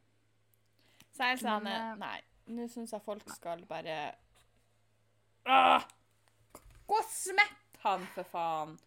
[1.10, 2.20] Så jeg sa Men, eh, Nei.
[2.54, 3.96] Nå syns jeg folk skal bare
[5.46, 5.86] ah!
[6.86, 8.78] Gå og smett han, for faen!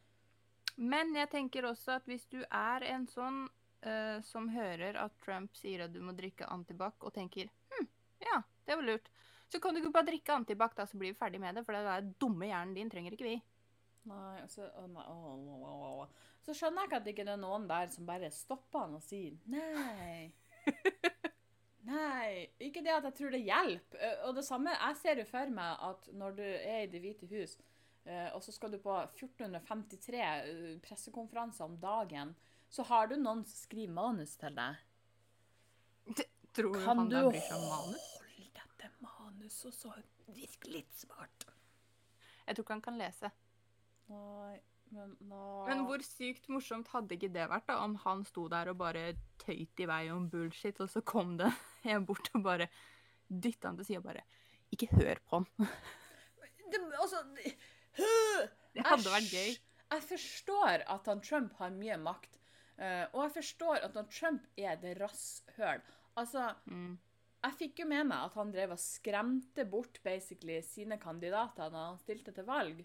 [0.76, 3.44] Men jeg tenker også at hvis du er en sånn
[3.86, 7.88] uh, som hører at Trump sier at du må drikke antibac, og tenker hm,
[8.26, 9.10] ja, det var lurt,
[9.50, 11.78] så kan du ikke bare drikke antibac, da, så blir vi ferdig med det, for
[11.78, 13.36] det der dumme hjernen din trenger ikke vi.
[14.10, 15.72] Nei, altså å, nei, å,
[16.04, 16.08] å.
[16.44, 19.04] Så skjønner jeg ikke at det ikke er noen der som bare stopper han og
[19.06, 20.34] sier nei.
[21.84, 22.48] Nei.
[22.64, 24.00] Ikke det at jeg tror det hjelper.
[24.00, 27.02] Eh, Og det samme, jeg ser jo for meg at når du er i Det
[27.04, 27.58] hvite hus,
[28.08, 32.32] eh, og så skal du på 1453 eh, pressekonferanser om dagen,
[32.72, 34.80] så har du noen som skriver manus til deg.
[36.54, 38.10] Tror du Kan han du der bryr seg om manus?
[38.54, 39.92] dette manuset og så
[40.36, 41.46] virke litt smart?
[42.48, 43.30] Jeg tror ikke han kan lese.
[44.14, 44.60] Nei,
[44.94, 45.66] men nei.
[45.70, 49.08] Men hvor sykt morsomt hadde ikke det vært da, om han sto der og bare
[49.42, 51.50] tøyt i vei om bullshit, og så kom det
[51.96, 52.70] en bort og bare
[53.28, 54.26] dytta han til sida og bare
[54.74, 55.70] ikke hør på han.
[56.74, 57.52] Det, altså det,
[58.74, 59.52] Det hadde vært gøy.
[59.94, 62.40] Jeg forstår at han Trump har mye makt,
[62.82, 65.84] eh, og jeg forstår at han Trump er et rasshøl.
[66.18, 66.96] Altså, Mm.
[67.44, 71.88] jeg fikk jo med meg at han drev og skremte bort basically sine kandidater da
[71.92, 72.82] han stilte til valg.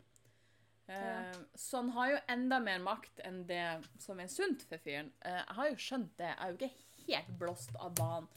[0.89, 1.33] Eh, Ja.
[1.55, 5.11] Så han har jo enda mer makt enn det som er sunt for fyren.
[5.21, 6.29] Eh, jeg har jo skjønt det.
[6.31, 8.29] Jeg er jo ikke helt blåst av banen.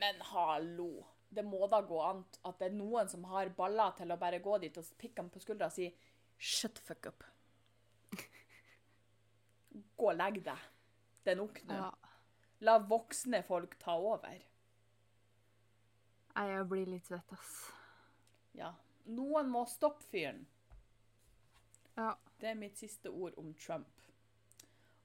[0.00, 1.06] Men hallo.
[1.30, 4.38] Det må da gå an at det er noen som har baller til å bare
[4.40, 5.88] gå dit og pikke ham på skuldra og si
[6.38, 7.24] Shut the fuck up.
[9.96, 10.58] Gå og legg deg.
[11.24, 11.74] Det er nok nå.
[11.80, 11.90] Ja.
[12.66, 14.36] La voksne folk ta over.
[16.36, 17.54] Jeg blir litt svett, ass.
[18.56, 18.70] Ja.
[19.06, 20.42] Noen må stoppe fyren.
[21.96, 22.14] Ja.
[22.40, 23.88] Det er mitt siste ord om Trump.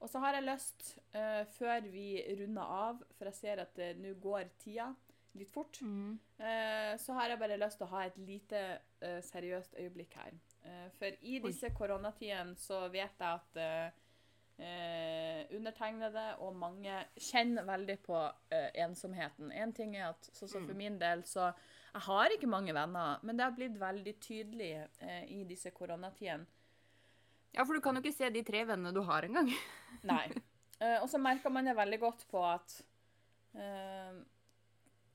[0.01, 3.93] Og så har jeg lyst, uh, før vi runder av, for jeg ser at det
[4.01, 4.89] nå går tida
[5.39, 6.19] litt fort, Mm.
[6.39, 10.33] uh, så har jeg bare lyst til å ha et lite seriøst øyeblikk her.
[10.99, 13.93] For i disse koronatidene så vet jeg at
[15.55, 18.19] undertegnede og mange kjenner veldig på
[18.75, 19.51] ensomheten.
[19.51, 21.47] En ting er at sånn som for min del, så
[21.93, 24.87] jeg har ikke mange venner, men det har blitt veldig tydelig
[25.29, 26.45] i disse koronatidene.
[27.51, 29.51] Ja, for du kan jo ikke se de tre vennene du har engang.
[30.11, 30.27] Nei.
[30.81, 32.77] Uh, og så merker man det veldig godt på at
[33.57, 34.21] uh,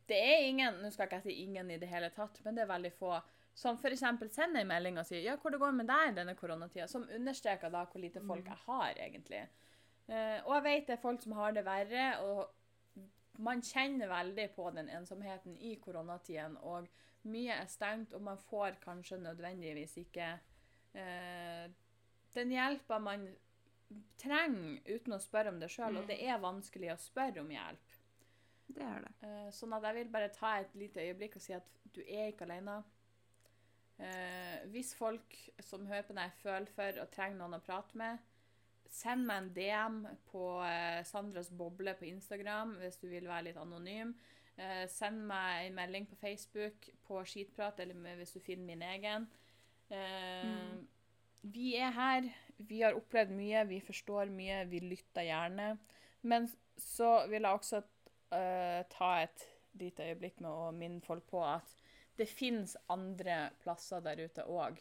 [0.07, 2.63] det er ingen Nå skal jeg ikke si ingen i det hele tatt, men det
[2.63, 3.17] er veldig få
[3.57, 4.03] som f.eks.
[4.35, 7.07] sender en melding og sier ja, hvor det går med deg i denne koronatida, som
[7.09, 9.47] understreker da hvor lite folk jeg har, egentlig.
[10.07, 12.53] Uh, og jeg vet det er folk som har det verre, og
[13.43, 16.87] man kjenner veldig på den ensomheten i koronatiden, og
[17.27, 20.29] mye er stengt, og man får kanskje nødvendigvis ikke
[20.95, 21.67] eh,
[22.37, 23.27] den hjelpa man
[24.21, 27.97] trenger uten å spørre om det sjøl, og det er vanskelig å spørre om hjelp.
[28.67, 29.15] Det er det.
[29.23, 32.33] Uh, sånn at jeg vil bare ta et lite øyeblikk og si at du er
[32.33, 32.81] ikke alene.
[33.97, 38.25] Uh, hvis folk som hører på deg, føler for og trenger noen å prate med,
[38.93, 43.61] send meg en DM på uh, Sandras boble på Instagram hvis du vil være litt
[43.61, 44.17] anonym.
[44.57, 48.85] Uh, send meg en melding på Facebook på Skitprat, eller med, hvis du finner min
[48.87, 49.29] egen.
[49.89, 50.71] Eh,
[51.53, 52.31] Vi er her.
[52.57, 55.75] Vi har opplevd mye, vi forstår mye, vi lytter gjerne.
[56.27, 56.49] Men
[56.81, 59.45] så vil jeg også uh, ta et
[59.77, 61.75] lite øyeblikk med å minne folk på at
[62.17, 64.79] det finnes andre plasser der ute òg,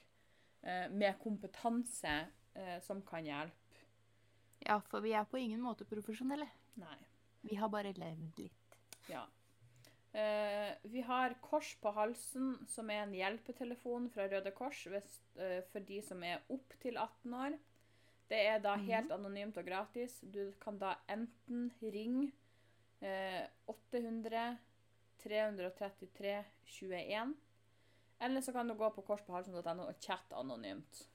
[0.66, 2.14] med kompetanse
[2.56, 3.84] uh, som kan hjelpe.
[4.66, 6.48] Ja, for vi er på ingen måte profesjonelle.
[6.82, 6.98] Nei.
[7.46, 8.78] Vi har bare levd litt.
[9.12, 9.28] Ja.
[10.16, 15.60] Eh, vi har Kors på halsen, som er en hjelpetelefon fra Røde Kors hvis, eh,
[15.72, 17.58] for de som er opp til 18 år.
[18.30, 20.22] Det er da helt anonymt og gratis.
[20.22, 22.32] Du kan da enten ringe
[23.02, 24.58] eh, 800
[25.26, 27.36] 333 21,
[28.22, 31.10] eller så kan du gå på korspåhalsen.no og chatte anonymt.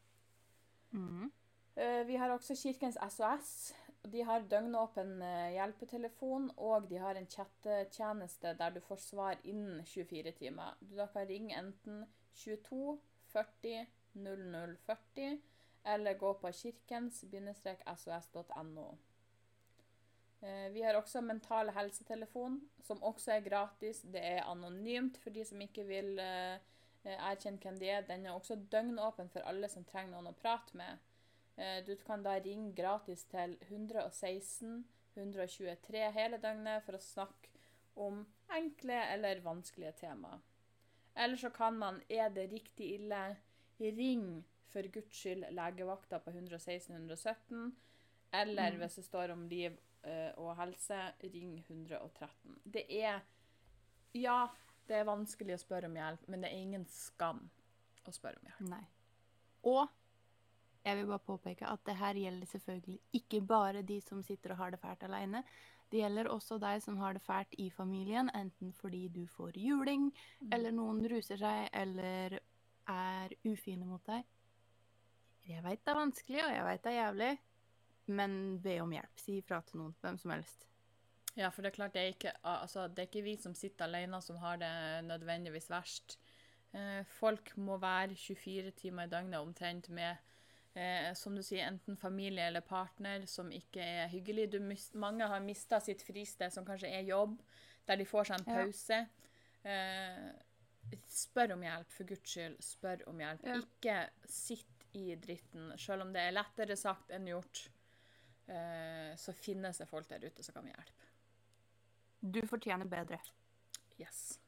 [0.91, 1.31] Mhm.
[1.77, 3.75] Eh, Vi har også Kirkens SOS.
[4.03, 9.85] De har døgnåpen eh, hjelpetelefon, og de har en chattetjeneste der du får svar innen
[9.87, 10.75] 24 timer.
[10.81, 12.99] Du da kan ringe enten 22
[13.33, 15.41] 40 00 40,
[15.85, 18.89] eller gå på kirkens-sos.no.
[20.41, 24.01] Eh, Vi har også Mental helsetelefon, som også er gratis.
[24.01, 26.59] Det er anonymt for de som ikke vil eh,
[27.05, 28.01] erkjenne hvem de er.
[28.09, 30.97] Den er også døgnåpen for alle som trenger noen å prate med.
[31.61, 34.85] Eh, Du kan da ringe gratis til 116
[35.15, 37.51] 123 hele døgnet for å snakke
[38.01, 38.23] om
[38.57, 40.41] enkle eller vanskelige temaer.
[41.15, 43.37] Eller så kan man, er det riktig ille,
[43.81, 47.73] ring for guds skyld legevakta på 116 117.
[48.33, 51.01] Eller hvis det står om liv eh, og helse,
[51.35, 52.61] ring 113.
[52.65, 53.21] Det er
[54.15, 54.49] Ja,
[54.89, 57.45] det er vanskelig å spørre om hjelp, men det er ingen skam
[58.07, 58.71] å spørre om hjelp.
[58.71, 58.85] Nei.
[59.71, 59.89] Og
[60.85, 64.63] jeg vil bare påpeke at det her gjelder selvfølgelig ikke bare de som sitter og
[64.63, 65.43] har det fælt alene.
[65.91, 70.11] Det gjelder også deg som har det fælt i familien, enten fordi du får juling,
[70.53, 72.39] eller noen ruser seg, eller
[72.89, 74.25] er ufine mot deg.
[75.51, 77.31] Jeg veit det er vanskelig, og jeg veit det er jævlig,
[78.07, 79.23] men be om hjelp.
[79.23, 80.67] Si ifra til noen, hvem som helst.
[81.39, 83.87] Ja, for det er klart det er ikke, altså, det er ikke vi som sitter
[83.87, 84.71] alene som har det
[85.07, 86.19] nødvendigvis verst.
[86.75, 90.19] Eh, folk må være 24 timer i døgnet omtrent med,
[90.75, 94.51] eh, som du sier, enten familie eller partner som ikke er hyggelig.
[94.53, 97.41] Du mis mange har mista sitt fristed, som kanskje er jobb,
[97.87, 98.65] der de får seg en Ja.
[98.65, 99.01] pause.
[99.65, 102.57] Eh, spør om hjelp, for guds skyld.
[102.65, 103.45] Spør om hjelp.
[103.45, 103.59] Ja.
[103.61, 107.69] Ikke sitt i dritten, selv om det er lettere sagt enn gjort.
[108.49, 111.07] Eh, så finnes det folk der ute som kan hjelpe.
[112.21, 113.21] Du fortjener bedre.
[114.01, 114.39] Yes.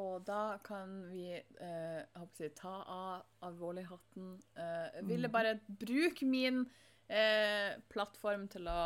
[0.00, 4.30] Og da kan vi eh, jeg håper ta av alvorlighatten.
[4.56, 6.62] Eh, ville bare bruke min
[7.10, 8.80] eh, plattform til å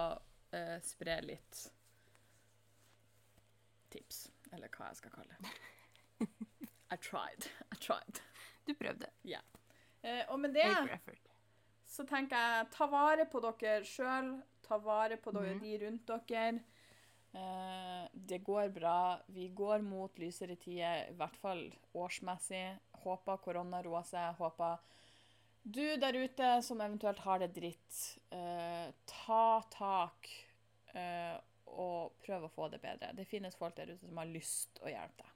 [0.55, 1.61] eh, spre litt
[3.95, 5.55] tips, eller hva jeg skal kalle det.
[6.95, 7.47] I tried.
[7.73, 8.21] I tried.
[8.67, 9.11] Du prøvde.
[10.05, 10.67] Eh, og med det
[11.95, 14.35] så tenker jeg ta vare på dere sjøl.
[14.65, 15.61] Ta vare på dere, Mhm.
[15.63, 16.63] de rundt dere.
[17.35, 19.21] Eh, det går bra.
[19.27, 22.67] Vi går mot lysere tider, i hvert fall årsmessig.
[23.05, 24.37] Håper korona roer seg.
[24.39, 24.79] Håper
[25.65, 30.29] du der ute som eventuelt har det dritt, eh, ta tak
[30.93, 33.15] eh, og prøv å få det bedre.
[33.17, 35.33] Det finnes folk der ute som har lyst å hjelpe deg.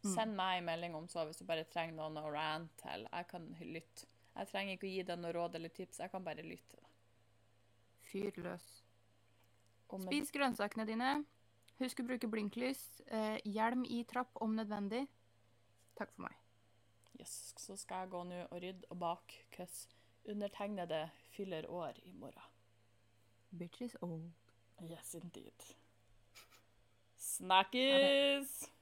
[0.00, 0.14] Mm.
[0.16, 3.06] Send meg en melding om så hvis du bare trenger noen å rant til.
[3.06, 4.08] Jeg kan lytte.
[4.34, 6.82] Jeg trenger ikke å gi deg noe råd eller tips, jeg kan bare lytte.
[8.10, 8.66] Fyr løs.
[9.98, 11.12] Spis grønnsakene dine.
[11.80, 12.82] Husk å bruke blinklys.
[13.08, 15.06] Eh, hjelm i trapp om nødvendig.
[15.98, 16.36] Takk for meg.
[17.20, 19.88] Yes, så skal jeg gå nå og rydde og bake, cause
[20.30, 21.02] undertegnede
[21.34, 22.56] fyller år i morgen.
[23.50, 24.30] Bitches old.
[24.80, 25.66] Yes, indeed.
[27.16, 28.79] Snakkes!